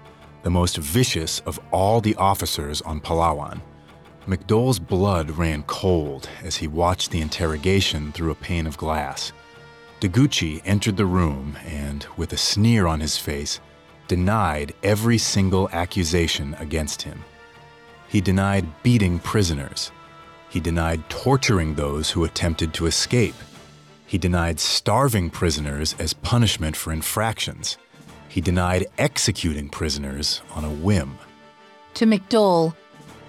the 0.42 0.50
most 0.50 0.76
vicious 0.76 1.40
of 1.46 1.60
all 1.72 2.00
the 2.00 2.16
officers 2.16 2.82
on 2.82 3.00
Palawan. 3.00 3.60
McDole's 4.26 4.78
blood 4.78 5.30
ran 5.30 5.62
cold 5.64 6.28
as 6.42 6.56
he 6.56 6.66
watched 6.66 7.10
the 7.10 7.20
interrogation 7.20 8.10
through 8.12 8.32
a 8.32 8.36
pane 8.36 8.66
of 8.66 8.76
glass. 8.76 9.32
Deguchi 10.00 10.62
entered 10.64 10.96
the 10.96 11.06
room 11.06 11.56
and, 11.64 12.06
with 12.16 12.32
a 12.32 12.36
sneer 12.36 12.86
on 12.86 13.00
his 13.00 13.16
face, 13.16 13.60
denied 14.08 14.74
every 14.82 15.18
single 15.18 15.68
accusation 15.70 16.54
against 16.58 17.02
him. 17.02 17.24
He 18.08 18.20
denied 18.20 18.66
beating 18.82 19.18
prisoners. 19.18 19.92
He 20.54 20.60
denied 20.60 21.10
torturing 21.10 21.74
those 21.74 22.12
who 22.12 22.22
attempted 22.22 22.72
to 22.74 22.86
escape. 22.86 23.34
He 24.06 24.18
denied 24.18 24.60
starving 24.60 25.28
prisoners 25.30 25.96
as 25.98 26.12
punishment 26.14 26.76
for 26.76 26.92
infractions. 26.92 27.76
He 28.28 28.40
denied 28.40 28.86
executing 28.96 29.68
prisoners 29.68 30.42
on 30.54 30.64
a 30.64 30.70
whim. 30.70 31.18
To 31.94 32.06
McDole, 32.06 32.72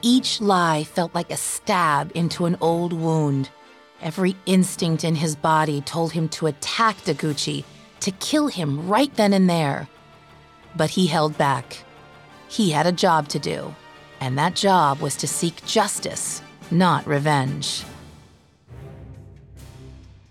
each 0.04 0.40
lie 0.40 0.84
felt 0.84 1.16
like 1.16 1.32
a 1.32 1.36
stab 1.36 2.12
into 2.14 2.46
an 2.46 2.58
old 2.62 2.94
wound. 2.94 3.50
Every 4.04 4.36
instinct 4.46 5.04
in 5.04 5.16
his 5.16 5.36
body 5.36 5.82
told 5.82 6.12
him 6.12 6.30
to 6.30 6.46
attack 6.46 6.96
Deguchi, 7.06 7.64
to 8.02 8.12
kill 8.12 8.50
him 8.50 8.88
right 8.88 9.12
then 9.16 9.34
and 9.34 9.50
there. 9.50 9.88
But 10.76 10.92
he 10.92 11.08
held 11.08 11.40
back. 11.40 11.86
He 12.50 12.70
had 12.70 12.86
a 12.86 12.92
job 12.92 13.30
to 13.30 13.40
do, 13.40 13.74
and 14.20 14.38
that 14.38 14.54
job 14.56 15.00
was 15.00 15.16
to 15.16 15.28
seek 15.28 15.66
justice, 15.66 16.44
not 16.72 17.06
revenge. 17.08 17.84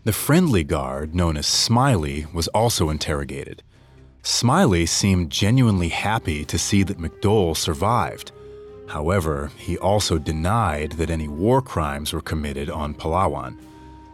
The 0.05 0.12
friendly 0.12 0.64
guard, 0.64 1.14
known 1.14 1.37
as 1.37 1.47
Smiley, 1.47 2.27
was 2.33 2.49
also 2.49 2.90
interrogated. 2.90 3.62
Smiley 4.23 4.87
seemed 4.87 5.31
genuinely 5.31 5.88
happy 5.88 6.44
to 6.44 6.59
see 6.59 6.83
that 6.83 6.99
McDole 6.99 7.57
survived. 7.57 8.33
However, 8.87 9.51
he 9.57 9.79
also 9.79 10.18
denied 10.18 10.92
that 10.92 11.11
any 11.11 11.29
war 11.29 11.62
crimes 11.62 12.12
were 12.12 12.20
committed 12.20 12.68
on 12.68 12.94
Palawan. 12.94 13.57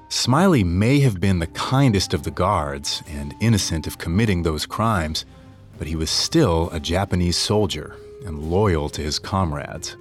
Smiley 0.08 0.64
may 0.64 1.00
have 1.00 1.20
been 1.20 1.38
the 1.38 1.46
kindest 1.48 2.14
of 2.14 2.24
the 2.24 2.30
guards 2.30 3.02
and 3.08 3.34
innocent 3.40 3.86
of 3.86 3.98
committing 3.98 4.42
those 4.42 4.66
crimes, 4.66 5.24
but 5.78 5.86
he 5.86 5.96
was 5.96 6.10
still 6.10 6.68
a 6.70 6.80
Japanese 6.80 7.36
soldier 7.36 7.96
and 8.26 8.50
loyal 8.50 8.88
to 8.90 9.02
his 9.02 9.18
comrades. 9.18 9.96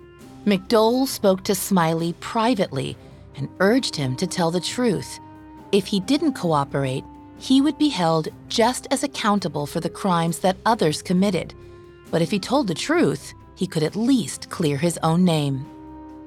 McDole 0.49 1.07
spoke 1.07 1.43
to 1.43 1.53
Smiley 1.53 2.13
privately 2.13 2.97
and 3.35 3.47
urged 3.59 3.95
him 3.95 4.15
to 4.15 4.25
tell 4.25 4.49
the 4.49 4.59
truth. 4.59 5.19
If 5.71 5.85
he 5.85 5.99
didn't 5.99 6.33
cooperate, 6.33 7.03
he 7.38 7.62
would 7.62 7.77
be 7.77 7.89
held 7.89 8.29
just 8.47 8.88
as 8.89 9.03
accountable 9.03 9.67
for 9.67 9.79
the 9.79 9.91
crimes 9.91 10.39
that 10.39 10.57
others 10.65 11.03
committed. 11.03 11.53
But 12.09 12.23
if 12.23 12.31
he 12.31 12.39
told 12.39 12.67
the 12.67 12.73
truth, 12.73 13.31
he 13.53 13.67
could 13.67 13.83
at 13.83 13.95
least 13.95 14.49
clear 14.49 14.75
his 14.75 14.97
own 15.03 15.23
name. 15.23 15.67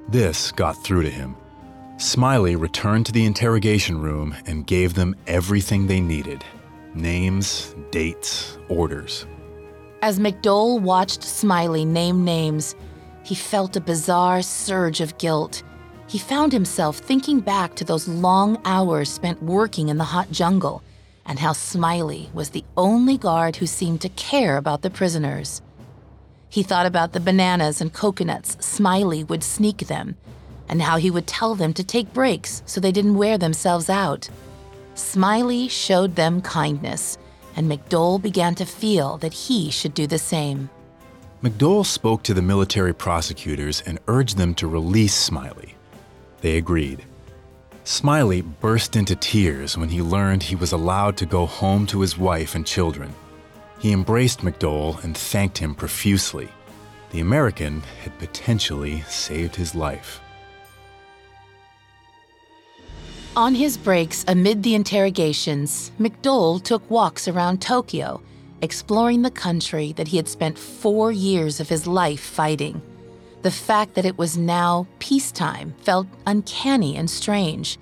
This 0.08 0.52
got 0.52 0.76
through 0.84 1.02
to 1.02 1.10
him. 1.10 1.34
Smiley 1.96 2.54
returned 2.54 3.06
to 3.06 3.12
the 3.12 3.26
interrogation 3.26 4.00
room 4.00 4.36
and 4.46 4.66
gave 4.68 4.94
them 4.94 5.16
everything 5.26 5.88
they 5.88 6.00
needed 6.00 6.44
names, 6.94 7.74
dates, 7.90 8.58
orders. 8.68 9.26
As 10.02 10.18
McDole 10.18 10.78
watched 10.80 11.22
Smiley 11.22 11.86
name 11.86 12.22
names, 12.22 12.76
he 13.24 13.34
felt 13.34 13.76
a 13.76 13.80
bizarre 13.80 14.42
surge 14.42 15.00
of 15.00 15.18
guilt. 15.18 15.62
He 16.06 16.18
found 16.18 16.52
himself 16.52 16.98
thinking 16.98 17.40
back 17.40 17.74
to 17.76 17.84
those 17.84 18.08
long 18.08 18.60
hours 18.64 19.10
spent 19.10 19.42
working 19.42 19.88
in 19.88 19.98
the 19.98 20.04
hot 20.04 20.30
jungle 20.30 20.82
and 21.26 21.38
how 21.38 21.52
Smiley 21.52 22.30
was 22.34 22.50
the 22.50 22.64
only 22.76 23.16
guard 23.16 23.56
who 23.56 23.66
seemed 23.66 24.00
to 24.00 24.08
care 24.10 24.56
about 24.56 24.82
the 24.82 24.90
prisoners. 24.90 25.62
He 26.48 26.62
thought 26.62 26.86
about 26.86 27.12
the 27.12 27.20
bananas 27.20 27.80
and 27.80 27.92
coconuts 27.92 28.56
Smiley 28.60 29.24
would 29.24 29.42
sneak 29.42 29.86
them, 29.86 30.16
and 30.68 30.82
how 30.82 30.96
he 30.96 31.10
would 31.10 31.26
tell 31.26 31.54
them 31.54 31.72
to 31.74 31.84
take 31.84 32.12
breaks 32.12 32.62
so 32.66 32.80
they 32.80 32.92
didn't 32.92 33.16
wear 33.16 33.38
themselves 33.38 33.88
out. 33.88 34.28
Smiley 34.94 35.68
showed 35.68 36.16
them 36.16 36.42
kindness, 36.42 37.16
and 37.56 37.70
McDole 37.70 38.20
began 38.20 38.54
to 38.56 38.66
feel 38.66 39.16
that 39.18 39.32
he 39.32 39.70
should 39.70 39.94
do 39.94 40.06
the 40.06 40.18
same. 40.18 40.68
McDole 41.42 41.84
spoke 41.84 42.22
to 42.22 42.34
the 42.34 42.40
military 42.40 42.94
prosecutors 42.94 43.82
and 43.84 43.98
urged 44.06 44.36
them 44.36 44.54
to 44.54 44.68
release 44.68 45.12
Smiley. 45.12 45.74
They 46.40 46.56
agreed. 46.56 47.04
Smiley 47.82 48.42
burst 48.42 48.94
into 48.94 49.16
tears 49.16 49.76
when 49.76 49.88
he 49.88 50.00
learned 50.02 50.44
he 50.44 50.54
was 50.54 50.70
allowed 50.70 51.16
to 51.16 51.26
go 51.26 51.46
home 51.46 51.84
to 51.88 52.00
his 52.00 52.16
wife 52.16 52.54
and 52.54 52.64
children. 52.64 53.12
He 53.80 53.90
embraced 53.90 54.42
McDole 54.42 55.02
and 55.02 55.16
thanked 55.16 55.58
him 55.58 55.74
profusely. 55.74 56.48
The 57.10 57.18
American 57.18 57.80
had 58.04 58.16
potentially 58.20 59.00
saved 59.08 59.56
his 59.56 59.74
life. 59.74 60.20
On 63.34 63.52
his 63.52 63.76
breaks 63.76 64.24
amid 64.28 64.62
the 64.62 64.76
interrogations, 64.76 65.90
McDole 65.98 66.62
took 66.62 66.88
walks 66.88 67.26
around 67.26 67.60
Tokyo, 67.60 68.22
exploring 68.62 69.22
the 69.22 69.30
country 69.30 69.92
that 69.92 70.08
he 70.08 70.16
had 70.16 70.28
spent 70.28 70.58
four 70.58 71.12
years 71.12 71.60
of 71.60 71.68
his 71.68 71.86
life 71.86 72.20
fighting. 72.20 72.80
The 73.42 73.50
fact 73.50 73.94
that 73.94 74.06
it 74.06 74.16
was 74.16 74.38
now 74.38 74.86
peacetime 75.00 75.74
felt 75.82 76.06
uncanny 76.26 76.96
and 76.96 77.10
strange. 77.10 77.78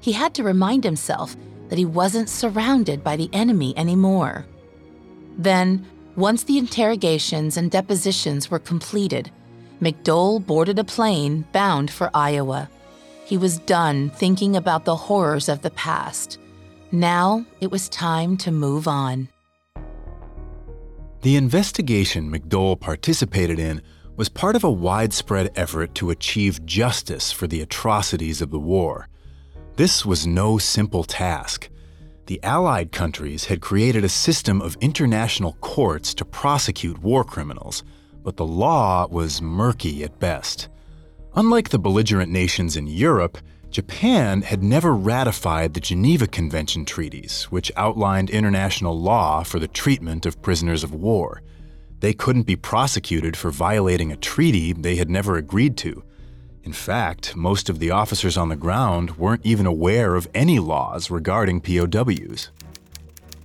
He 0.00 0.12
had 0.12 0.34
to 0.34 0.42
remind 0.42 0.84
himself 0.84 1.36
that 1.68 1.78
he 1.78 1.84
wasn't 1.84 2.30
surrounded 2.30 3.04
by 3.04 3.16
the 3.16 3.30
enemy 3.32 3.76
anymore. 3.76 4.46
Then, 5.36 5.86
once 6.16 6.44
the 6.44 6.58
interrogations 6.58 7.56
and 7.56 7.70
depositions 7.70 8.50
were 8.50 8.58
completed, 8.58 9.30
McDole 9.80 10.44
boarded 10.44 10.78
a 10.78 10.84
plane 10.84 11.44
bound 11.52 11.90
for 11.90 12.10
Iowa. 12.14 12.70
He 13.24 13.36
was 13.36 13.58
done 13.58 14.10
thinking 14.10 14.56
about 14.56 14.84
the 14.84 14.96
horrors 14.96 15.48
of 15.48 15.62
the 15.62 15.70
past. 15.70 16.38
Now 16.90 17.44
it 17.60 17.70
was 17.70 17.88
time 17.88 18.36
to 18.38 18.50
move 18.50 18.86
on. 18.86 19.28
The 21.22 21.36
investigation 21.36 22.30
McDole 22.30 22.78
participated 22.78 23.58
in 23.58 23.82
was 24.16 24.28
part 24.28 24.56
of 24.56 24.64
a 24.64 24.70
widespread 24.70 25.50
effort 25.56 25.94
to 25.96 26.10
achieve 26.10 26.66
justice 26.66 27.32
for 27.32 27.46
the 27.46 27.62
atrocities 27.62 28.42
of 28.42 28.50
the 28.50 28.58
war. 28.58 29.08
This 29.76 30.04
was 30.04 30.26
no 30.26 30.58
simple 30.58 31.04
task 31.04 31.70
the 32.26 32.42
Allied 32.44 32.92
countries 32.92 33.46
had 33.46 33.60
created 33.60 34.04
a 34.04 34.08
system 34.08 34.62
of 34.62 34.76
international 34.80 35.54
courts 35.60 36.14
to 36.14 36.24
prosecute 36.24 37.02
war 37.02 37.24
criminals, 37.24 37.82
but 38.22 38.36
the 38.36 38.46
law 38.46 39.06
was 39.08 39.42
murky 39.42 40.04
at 40.04 40.18
best. 40.20 40.68
Unlike 41.34 41.70
the 41.70 41.78
belligerent 41.78 42.30
nations 42.30 42.76
in 42.76 42.86
Europe, 42.86 43.38
Japan 43.72 44.42
had 44.42 44.62
never 44.62 44.94
ratified 44.94 45.72
the 45.72 45.80
Geneva 45.80 46.26
Convention 46.26 46.84
treaties, 46.84 47.44
which 47.44 47.72
outlined 47.74 48.28
international 48.28 49.00
law 49.00 49.42
for 49.42 49.58
the 49.58 49.66
treatment 49.66 50.26
of 50.26 50.42
prisoners 50.42 50.84
of 50.84 50.92
war. 50.92 51.40
They 52.00 52.12
couldn't 52.12 52.42
be 52.42 52.54
prosecuted 52.54 53.34
for 53.34 53.50
violating 53.50 54.12
a 54.12 54.16
treaty 54.16 54.74
they 54.74 54.96
had 54.96 55.08
never 55.08 55.38
agreed 55.38 55.78
to. 55.78 56.04
In 56.62 56.74
fact, 56.74 57.34
most 57.34 57.70
of 57.70 57.78
the 57.78 57.90
officers 57.90 58.36
on 58.36 58.50
the 58.50 58.56
ground 58.56 59.16
weren't 59.16 59.46
even 59.46 59.64
aware 59.64 60.16
of 60.16 60.28
any 60.34 60.58
laws 60.58 61.10
regarding 61.10 61.62
POWs. 61.62 62.50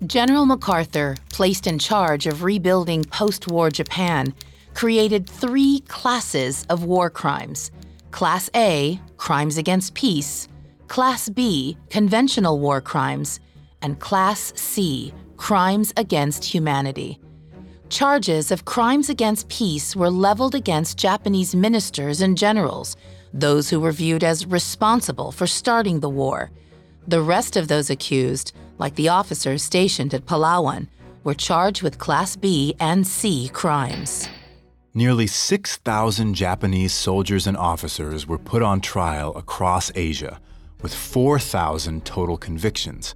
General 0.06 0.46
MacArthur, 0.46 1.16
placed 1.32 1.68
in 1.68 1.80
charge 1.80 2.28
of 2.28 2.44
rebuilding 2.44 3.06
post 3.06 3.48
war 3.48 3.72
Japan, 3.72 4.34
created 4.74 5.28
three 5.28 5.80
classes 5.88 6.66
of 6.70 6.84
war 6.84 7.10
crimes 7.10 7.72
Class 8.18 8.50
A, 8.56 9.00
crimes 9.18 9.60
against 9.60 9.94
peace, 9.94 10.48
Class 10.88 11.30
B, 11.30 11.78
conventional 11.92 12.58
war 12.58 12.82
crimes, 12.82 13.40
and 13.84 14.00
Class 14.00 14.54
C, 14.56 15.14
crimes 15.36 15.94
against 15.98 16.44
humanity. 16.44 17.20
Charges 17.90 18.50
of 18.50 18.66
crimes 18.66 19.10
against 19.10 19.48
peace 19.50 19.96
were 19.96 20.10
leveled 20.10 20.56
against 20.56 20.98
Japanese 20.98 21.54
ministers 21.54 22.20
and 22.20 22.36
generals, 22.36 22.98
those 23.36 23.70
who 23.70 23.80
were 23.80 23.92
viewed 23.92 24.24
as 24.24 24.48
responsible 24.48 25.32
for 25.32 25.46
starting 25.46 26.00
the 26.00 26.10
war. 26.10 26.50
The 27.08 27.22
rest 27.22 27.56
of 27.56 27.68
those 27.68 27.92
accused, 27.92 28.52
like 28.80 28.96
the 28.96 29.10
officers 29.10 29.62
stationed 29.62 30.16
at 30.16 30.26
Palawan, 30.26 30.88
were 31.24 31.36
charged 31.36 31.84
with 31.84 32.00
Class 32.00 32.36
B 32.36 32.76
and 32.80 33.06
C 33.06 33.48
crimes. 33.50 34.28
Nearly 34.98 35.28
6,000 35.28 36.34
Japanese 36.34 36.92
soldiers 36.92 37.46
and 37.46 37.56
officers 37.56 38.26
were 38.26 38.40
put 38.40 38.64
on 38.64 38.82
trial 38.82 39.32
across 39.36 39.92
Asia, 39.94 40.40
with 40.82 40.92
4,000 40.92 42.04
total 42.04 42.36
convictions. 42.36 43.14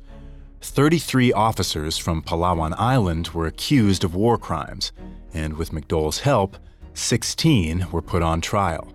33 0.62 1.34
officers 1.34 1.98
from 1.98 2.22
Palawan 2.22 2.76
Island 2.78 3.30
were 3.30 3.48
accused 3.48 4.04
of 4.04 4.14
war 4.14 4.38
crimes, 4.38 4.92
and 5.34 5.58
with 5.58 5.72
McDole's 5.72 6.20
help, 6.20 6.56
16 6.94 7.88
were 7.92 8.04
put 8.04 8.22
on 8.22 8.42
trial. 8.42 8.94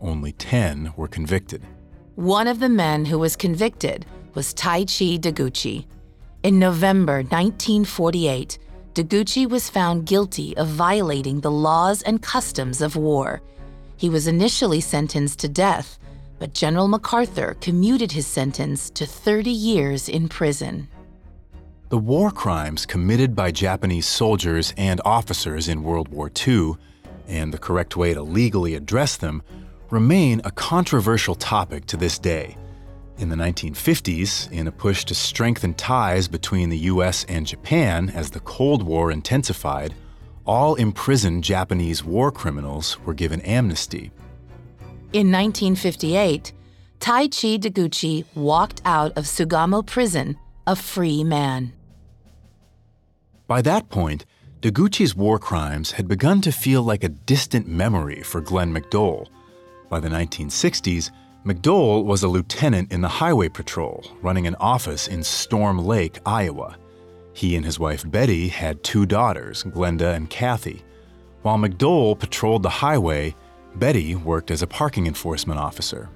Only 0.00 0.32
10 0.32 0.94
were 0.96 1.08
convicted. 1.08 1.62
One 2.14 2.46
of 2.46 2.60
the 2.60 2.70
men 2.70 3.04
who 3.04 3.18
was 3.18 3.36
convicted 3.36 4.06
was 4.32 4.54
Taichi 4.54 5.20
Deguchi. 5.20 5.84
In 6.42 6.58
November 6.58 7.16
1948, 7.16 8.58
Deguchi 8.94 9.48
was 9.48 9.70
found 9.70 10.04
guilty 10.04 10.54
of 10.58 10.68
violating 10.68 11.40
the 11.40 11.50
laws 11.50 12.02
and 12.02 12.20
customs 12.20 12.82
of 12.82 12.94
war. 12.94 13.40
He 13.96 14.10
was 14.10 14.26
initially 14.26 14.82
sentenced 14.82 15.38
to 15.38 15.48
death, 15.48 15.98
but 16.38 16.52
General 16.52 16.88
MacArthur 16.88 17.56
commuted 17.62 18.12
his 18.12 18.26
sentence 18.26 18.90
to 18.90 19.06
30 19.06 19.50
years 19.50 20.10
in 20.10 20.28
prison. 20.28 20.88
The 21.88 21.96
war 21.96 22.30
crimes 22.30 22.84
committed 22.84 23.34
by 23.34 23.50
Japanese 23.50 24.06
soldiers 24.06 24.74
and 24.76 25.00
officers 25.06 25.68
in 25.68 25.82
World 25.82 26.08
War 26.08 26.30
II, 26.46 26.74
and 27.26 27.52
the 27.52 27.58
correct 27.58 27.96
way 27.96 28.12
to 28.12 28.22
legally 28.22 28.74
address 28.74 29.16
them, 29.16 29.42
remain 29.88 30.42
a 30.44 30.50
controversial 30.50 31.34
topic 31.34 31.86
to 31.86 31.96
this 31.96 32.18
day. 32.18 32.58
In 33.22 33.28
the 33.28 33.36
1950s, 33.36 34.50
in 34.50 34.66
a 34.66 34.72
push 34.72 35.04
to 35.04 35.14
strengthen 35.14 35.74
ties 35.74 36.26
between 36.26 36.70
the 36.70 36.78
US 36.90 37.24
and 37.28 37.46
Japan 37.46 38.10
as 38.10 38.30
the 38.30 38.40
Cold 38.40 38.82
War 38.82 39.12
intensified, 39.12 39.94
all 40.44 40.74
imprisoned 40.74 41.44
Japanese 41.44 42.02
war 42.02 42.32
criminals 42.32 42.98
were 43.02 43.14
given 43.14 43.40
amnesty. 43.42 44.10
In 45.12 45.30
1958, 45.30 46.52
Taichi 46.98 47.60
Deguchi 47.60 48.24
walked 48.34 48.82
out 48.84 49.16
of 49.16 49.26
Sugamo 49.26 49.86
prison 49.86 50.36
a 50.66 50.74
free 50.74 51.22
man. 51.22 51.72
By 53.46 53.62
that 53.62 53.88
point, 53.88 54.26
Deguchi's 54.62 55.14
war 55.14 55.38
crimes 55.38 55.92
had 55.92 56.08
begun 56.08 56.40
to 56.40 56.50
feel 56.50 56.82
like 56.82 57.04
a 57.04 57.08
distant 57.08 57.68
memory 57.68 58.24
for 58.24 58.40
Glenn 58.40 58.74
McDole. 58.74 59.28
By 59.88 60.00
the 60.00 60.08
1960s, 60.08 61.12
McDole 61.44 62.04
was 62.04 62.22
a 62.22 62.28
lieutenant 62.28 62.92
in 62.92 63.00
the 63.00 63.08
Highway 63.08 63.48
Patrol, 63.48 64.04
running 64.22 64.46
an 64.46 64.54
office 64.60 65.08
in 65.08 65.24
Storm 65.24 65.76
Lake, 65.76 66.20
Iowa. 66.24 66.76
He 67.32 67.56
and 67.56 67.64
his 67.64 67.80
wife 67.80 68.08
Betty 68.08 68.46
had 68.46 68.84
two 68.84 69.06
daughters, 69.06 69.64
Glenda 69.64 70.14
and 70.14 70.30
Kathy. 70.30 70.84
While 71.42 71.58
McDole 71.58 72.16
patrolled 72.16 72.62
the 72.62 72.68
highway, 72.68 73.34
Betty 73.74 74.14
worked 74.14 74.52
as 74.52 74.62
a 74.62 74.68
parking 74.68 75.08
enforcement 75.08 75.58
officer. 75.58 76.10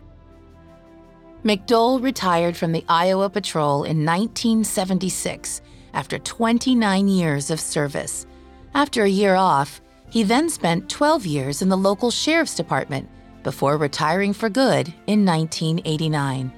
McDole 1.45 2.01
retired 2.01 2.57
from 2.57 2.71
the 2.71 2.85
Iowa 2.89 3.29
Patrol 3.29 3.83
in 3.83 4.05
1976 4.05 5.61
after 5.93 6.21
29 6.21 7.09
years 7.09 7.51
of 7.51 7.59
service. 7.59 8.27
After 8.75 9.03
a 9.03 9.09
year 9.09 9.35
off, 9.35 9.81
he 10.09 10.23
then 10.23 10.49
spent 10.49 10.89
12 10.89 11.27
years 11.27 11.63
in 11.63 11.69
the 11.69 11.77
local 11.77 12.13
sheriff's 12.13 12.55
department 12.55 13.09
before 13.47 13.77
retiring 13.77 14.33
for 14.33 14.49
good 14.49 14.89
in 15.07 15.25
1989. 15.25 16.53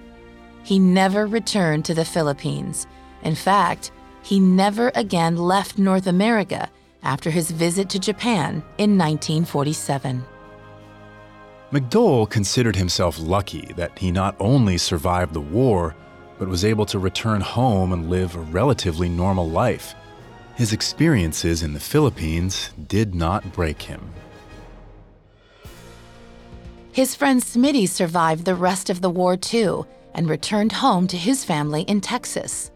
He 0.63 0.79
never 0.79 1.27
returned 1.27 1.85
to 1.85 1.93
the 1.93 2.03
Philippines. 2.03 2.87
In 3.25 3.35
fact, 3.35 3.93
he 4.23 4.41
never 4.41 4.91
again 4.95 5.37
left 5.37 5.77
North 5.77 6.07
America 6.07 6.71
after 7.03 7.29
his 7.29 7.51
visit 7.51 7.91
to 7.91 7.99
Japan 7.99 8.63
in 8.79 8.97
1947. 8.97 10.25
McDole 11.73 12.31
considered 12.31 12.77
himself 12.77 13.21
lucky 13.21 13.71
that 13.77 13.99
he 13.99 14.11
not 14.11 14.35
only 14.41 14.79
survived 14.79 15.35
the 15.35 15.43
war, 15.43 15.95
but 16.39 16.49
was 16.49 16.65
able 16.65 16.87
to 16.87 16.99
return 16.99 17.43
home 17.43 17.93
and 17.93 18.09
live 18.09 18.35
a 18.35 18.41
relatively 18.41 19.11
normal 19.11 19.51
life. 19.51 19.95
His 20.57 20.73
experiences 20.73 21.63
in 21.63 21.75
the 21.75 21.81
Philippines 21.81 22.71
did 22.89 23.15
not 23.15 23.53
break 23.53 23.83
him. 23.83 24.01
His 26.99 27.15
friend 27.15 27.41
Smitty 27.41 27.89
survived 27.89 28.45
the 28.45 28.57
rest 28.57 28.91
of 28.91 29.01
the 29.03 29.09
war 29.09 29.37
too 29.37 29.87
and 30.15 30.29
returned 30.29 30.73
home 30.73 31.07
to 31.07 31.17
his 31.17 31.45
family 31.45 31.83
in 31.83 32.01
Texas. 32.01 32.73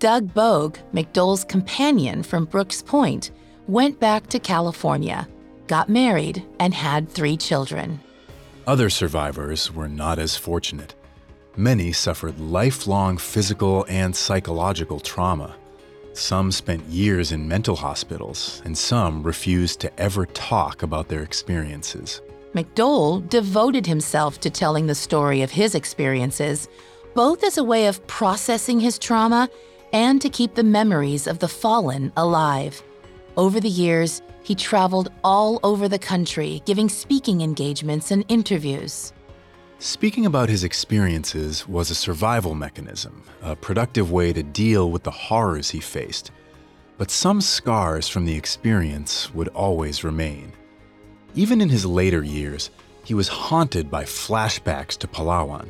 Doug 0.00 0.34
Bogue, 0.34 0.78
McDole's 0.92 1.44
companion 1.44 2.24
from 2.24 2.46
Brooke's 2.46 2.82
Point, 2.82 3.30
went 3.68 4.00
back 4.00 4.26
to 4.30 4.40
California, 4.40 5.28
got 5.68 5.88
married, 5.88 6.44
and 6.58 6.74
had 6.74 7.08
three 7.08 7.36
children. 7.36 8.00
Other 8.66 8.90
survivors 8.90 9.72
were 9.72 9.88
not 9.88 10.18
as 10.18 10.34
fortunate. 10.34 10.96
Many 11.56 11.92
suffered 11.92 12.40
lifelong 12.40 13.16
physical 13.16 13.86
and 13.88 14.16
psychological 14.16 14.98
trauma. 14.98 15.54
Some 16.14 16.50
spent 16.50 16.84
years 16.86 17.30
in 17.30 17.46
mental 17.46 17.76
hospitals, 17.76 18.60
and 18.64 18.76
some 18.76 19.22
refused 19.22 19.78
to 19.82 20.00
ever 20.00 20.26
talk 20.26 20.82
about 20.82 21.06
their 21.06 21.22
experiences. 21.22 22.22
McDole 22.54 23.26
devoted 23.28 23.86
himself 23.86 24.38
to 24.40 24.50
telling 24.50 24.86
the 24.86 24.94
story 24.94 25.42
of 25.42 25.50
his 25.50 25.74
experiences, 25.74 26.68
both 27.14 27.44
as 27.44 27.56
a 27.56 27.64
way 27.64 27.86
of 27.86 28.06
processing 28.06 28.78
his 28.78 28.98
trauma 28.98 29.48
and 29.92 30.20
to 30.20 30.28
keep 30.28 30.54
the 30.54 30.62
memories 30.62 31.26
of 31.26 31.38
the 31.38 31.48
fallen 31.48 32.12
alive. 32.16 32.82
Over 33.36 33.60
the 33.60 33.68
years, 33.68 34.20
he 34.42 34.54
traveled 34.54 35.10
all 35.24 35.60
over 35.62 35.88
the 35.88 35.98
country, 35.98 36.62
giving 36.66 36.88
speaking 36.88 37.40
engagements 37.40 38.10
and 38.10 38.24
interviews. 38.28 39.12
Speaking 39.78 40.26
about 40.26 40.48
his 40.48 40.62
experiences 40.62 41.66
was 41.66 41.90
a 41.90 41.94
survival 41.94 42.54
mechanism, 42.54 43.22
a 43.40 43.56
productive 43.56 44.12
way 44.12 44.32
to 44.32 44.42
deal 44.42 44.90
with 44.90 45.02
the 45.02 45.10
horrors 45.10 45.70
he 45.70 45.80
faced. 45.80 46.30
But 46.98 47.10
some 47.10 47.40
scars 47.40 48.08
from 48.08 48.26
the 48.26 48.36
experience 48.36 49.34
would 49.34 49.48
always 49.48 50.04
remain. 50.04 50.52
Even 51.34 51.62
in 51.62 51.70
his 51.70 51.86
later 51.86 52.22
years, 52.22 52.70
he 53.04 53.14
was 53.14 53.28
haunted 53.28 53.90
by 53.90 54.04
flashbacks 54.04 54.98
to 54.98 55.08
Palawan. 55.08 55.68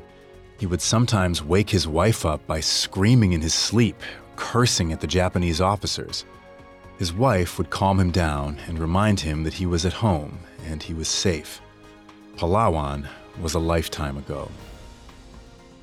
He 0.59 0.67
would 0.67 0.83
sometimes 0.83 1.43
wake 1.43 1.71
his 1.71 1.87
wife 1.87 2.27
up 2.27 2.45
by 2.47 2.61
screaming 2.61 3.33
in 3.33 3.41
his 3.41 3.55
sleep, 3.55 3.97
cursing 4.35 4.93
at 4.93 5.01
the 5.01 5.07
Japanese 5.07 5.61
officers. 5.61 6.25
His 6.99 7.13
wife 7.13 7.59
would 7.59 7.71
calm 7.71 8.01
him 8.01 8.11
down 8.11 8.59
and 8.67 8.79
remind 8.79 9.21
him 9.21 9.45
that 9.45 9.55
he 9.55 9.67
was 9.67 9.87
at 9.87 9.93
home 9.93 10.41
and 10.67 10.83
he 10.83 10.95
was 10.95 11.09
safe. 11.09 11.61
Palawan 12.37 13.07
was 13.41 13.55
a 13.55 13.61
lifetime 13.61 14.19
ago. 14.19 14.51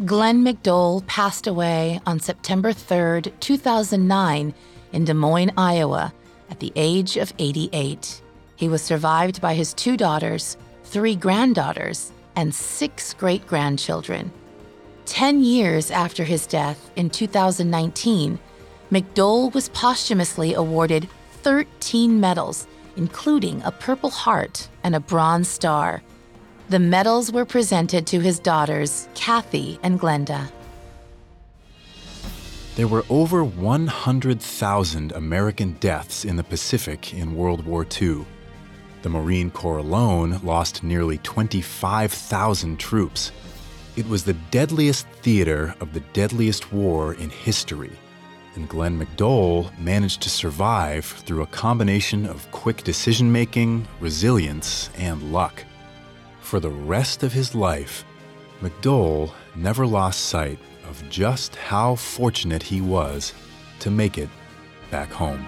Glenn 0.06 0.44
McDole 0.44 1.06
passed 1.08 1.48
away 1.48 2.00
on 2.06 2.20
September 2.20 2.72
3, 2.74 3.22
2009, 3.40 4.54
in 4.92 5.06
Des 5.06 5.14
Moines, 5.14 5.52
Iowa, 5.58 6.14
at 6.50 6.60
the 6.60 6.72
age 6.76 7.18
of 7.18 7.34
88. 7.38 8.22
He 8.60 8.68
was 8.68 8.82
survived 8.82 9.40
by 9.40 9.54
his 9.54 9.74
two 9.74 9.96
daughters, 9.96 10.58
three 10.84 11.16
granddaughters, 11.16 12.12
and 12.36 12.54
six 12.54 13.14
great 13.14 13.48
grandchildren. 13.48 14.34
Ten 15.06 15.42
years 15.42 15.92
after 15.92 16.26
his 16.26 16.46
death 16.46 16.92
in 16.98 17.10
2019, 17.10 18.38
McDole 18.92 19.54
was 19.54 19.70
posthumously 19.70 20.56
awarded 20.56 21.08
13 21.42 22.20
medals, 22.20 22.68
including 22.98 23.62
a 23.64 23.72
Purple 23.72 24.10
Heart 24.10 24.68
and 24.84 24.94
a 24.94 25.00
Bronze 25.00 25.48
Star. 25.48 26.04
The 26.68 26.80
medals 26.80 27.32
were 27.32 27.46
presented 27.46 28.06
to 28.08 28.20
his 28.20 28.40
daughters, 28.40 29.08
Kathy 29.16 29.80
and 29.84 29.98
Glenda. 29.98 30.52
There 32.76 32.90
were 32.90 33.06
over 33.10 33.42
100,000 33.46 35.12
American 35.14 35.78
deaths 35.80 36.26
in 36.26 36.36
the 36.36 36.44
Pacific 36.44 37.14
in 37.14 37.38
World 37.38 37.66
War 37.66 37.88
II. 38.02 38.26
The 39.02 39.10
Marine 39.10 39.50
Corps 39.50 39.78
alone 39.78 40.42
lost 40.44 40.84
nearly 40.84 41.20
25,000 41.20 42.78
troops. 42.78 43.32
It 43.96 44.08
was 44.08 44.24
the 44.24 44.34
deadliest 44.52 45.08
theater 45.22 45.74
of 45.80 45.94
the 45.94 46.02
deadliest 46.14 46.74
war 46.74 47.14
in 47.14 47.30
history, 47.30 47.92
and 48.56 48.68
Glenn 48.68 49.00
McDole 49.00 49.78
managed 49.80 50.22
to 50.24 50.30
survive 50.30 51.06
through 51.06 51.44
a 51.44 51.48
combination 51.48 52.26
of 52.26 52.50
quick 52.52 52.84
decision 52.84 53.32
making, 53.32 53.88
resilience, 54.02 54.90
and 54.98 55.32
luck. 55.32 55.64
For 56.42 56.60
the 56.60 56.70
rest 56.70 57.24
of 57.24 57.32
his 57.32 57.56
life, 57.56 58.04
McDole 58.62 59.32
never 59.56 59.88
lost 59.88 60.26
sight 60.26 60.60
of 60.90 61.10
just 61.10 61.56
how 61.56 61.96
fortunate 61.96 62.64
he 62.64 62.82
was 62.82 63.34
to 63.80 63.90
make 63.90 64.18
it 64.18 64.30
back 64.92 65.12
home. 65.12 65.46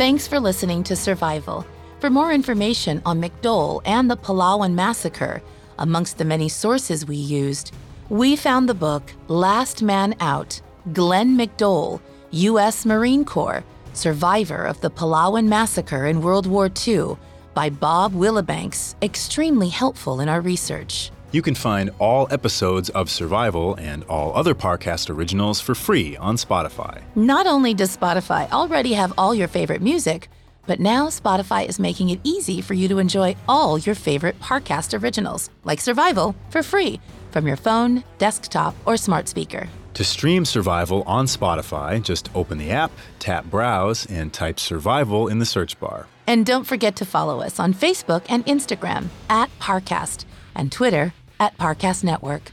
Thanks 0.00 0.26
for 0.26 0.40
listening 0.40 0.82
to 0.84 0.96
Survival. 0.96 1.66
For 1.98 2.08
more 2.08 2.32
information 2.32 3.02
on 3.04 3.20
McDole 3.20 3.82
and 3.84 4.10
the 4.10 4.16
Palawan 4.16 4.72
Massacre, 4.72 5.42
amongst 5.78 6.16
the 6.16 6.24
many 6.24 6.48
sources 6.48 7.04
we 7.04 7.16
used, 7.16 7.74
we 8.08 8.34
found 8.34 8.66
the 8.66 8.72
book 8.72 9.12
Last 9.28 9.82
Man 9.82 10.14
Out 10.20 10.58
Glenn 10.94 11.36
McDole, 11.36 12.00
U.S. 12.30 12.86
Marine 12.86 13.26
Corps, 13.26 13.62
survivor 13.92 14.64
of 14.64 14.80
the 14.80 14.90
Palawan 14.90 15.48
Massacre 15.48 16.06
in 16.06 16.22
World 16.22 16.46
War 16.46 16.70
II, 16.86 17.18
by 17.52 17.68
Bob 17.68 18.14
Wilbanks, 18.14 18.94
extremely 19.02 19.68
helpful 19.68 20.20
in 20.20 20.30
our 20.30 20.40
research. 20.40 21.10
You 21.32 21.42
can 21.42 21.54
find 21.54 21.90
all 22.00 22.26
episodes 22.32 22.90
of 22.90 23.08
Survival 23.08 23.76
and 23.76 24.02
all 24.08 24.34
other 24.34 24.52
Parcast 24.52 25.08
originals 25.08 25.60
for 25.60 25.76
free 25.76 26.16
on 26.16 26.34
Spotify. 26.34 27.02
Not 27.14 27.46
only 27.46 27.72
does 27.72 27.96
Spotify 27.96 28.50
already 28.50 28.94
have 28.94 29.12
all 29.16 29.32
your 29.32 29.46
favorite 29.46 29.80
music, 29.80 30.28
but 30.66 30.80
now 30.80 31.06
Spotify 31.06 31.68
is 31.68 31.78
making 31.78 32.10
it 32.10 32.18
easy 32.24 32.60
for 32.60 32.74
you 32.74 32.88
to 32.88 32.98
enjoy 32.98 33.36
all 33.48 33.78
your 33.78 33.94
favorite 33.94 34.40
Parcast 34.40 35.00
originals, 35.00 35.50
like 35.62 35.80
Survival, 35.80 36.34
for 36.50 36.64
free 36.64 37.00
from 37.30 37.46
your 37.46 37.56
phone, 37.56 38.02
desktop, 38.18 38.74
or 38.84 38.96
smart 38.96 39.28
speaker. 39.28 39.68
To 39.94 40.02
stream 40.02 40.44
Survival 40.44 41.04
on 41.06 41.26
Spotify, 41.26 42.02
just 42.02 42.28
open 42.34 42.58
the 42.58 42.72
app, 42.72 42.90
tap 43.20 43.44
Browse, 43.44 44.04
and 44.06 44.32
type 44.32 44.58
Survival 44.58 45.28
in 45.28 45.38
the 45.38 45.46
search 45.46 45.78
bar. 45.78 46.08
And 46.26 46.44
don't 46.44 46.64
forget 46.64 46.96
to 46.96 47.04
follow 47.04 47.40
us 47.40 47.60
on 47.60 47.72
Facebook 47.72 48.24
and 48.28 48.44
Instagram 48.46 49.06
at 49.28 49.48
Parcast 49.60 50.24
and 50.54 50.70
Twitter 50.70 51.12
at 51.40 51.58
Parcast 51.58 52.04
Network. 52.04 52.52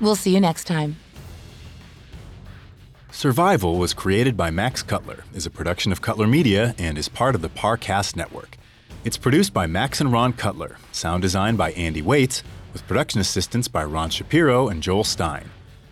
We'll 0.00 0.16
see 0.16 0.32
you 0.32 0.40
next 0.40 0.64
time. 0.64 0.96
Survival 3.10 3.76
was 3.76 3.94
created 3.94 4.36
by 4.36 4.50
Max 4.50 4.82
Cutler, 4.82 5.24
is 5.34 5.44
a 5.44 5.50
production 5.50 5.92
of 5.92 6.00
Cutler 6.00 6.26
Media, 6.26 6.74
and 6.78 6.96
is 6.96 7.08
part 7.08 7.34
of 7.34 7.42
the 7.42 7.48
Parcast 7.48 8.16
Network. 8.16 8.56
It's 9.04 9.16
produced 9.16 9.52
by 9.52 9.66
Max 9.66 10.00
and 10.00 10.12
Ron 10.12 10.32
Cutler, 10.32 10.76
sound 10.92 11.22
design 11.22 11.56
by 11.56 11.72
Andy 11.72 12.00
Waits, 12.00 12.42
with 12.72 12.86
production 12.86 13.20
assistance 13.20 13.66
by 13.66 13.82
Ron 13.82 14.10
Shapiro 14.10 14.68
and 14.68 14.82
Joel 14.82 15.04
Stein. 15.04 15.50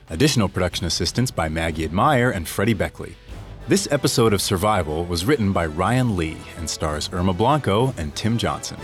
Additional 0.09 0.49
production 0.49 0.87
assistance 0.87 1.31
by 1.33 1.49
Maggie 1.49 1.85
Admire 1.85 2.31
and 2.31 2.47
Freddie 2.47 2.75
Beckley. 2.75 3.17
This 3.67 3.89
episode 3.91 4.33
of 4.33 4.41
Survival 4.41 5.05
was 5.05 5.25
written 5.25 5.53
by 5.53 5.67
Ryan 5.67 6.17
Lee 6.17 6.37
and 6.57 6.71
stars 6.71 7.11
Irma 7.13 7.33
Blanco 7.33 7.93
and 7.97 8.15
Tim 8.15 8.39
Johnson. 8.39 8.77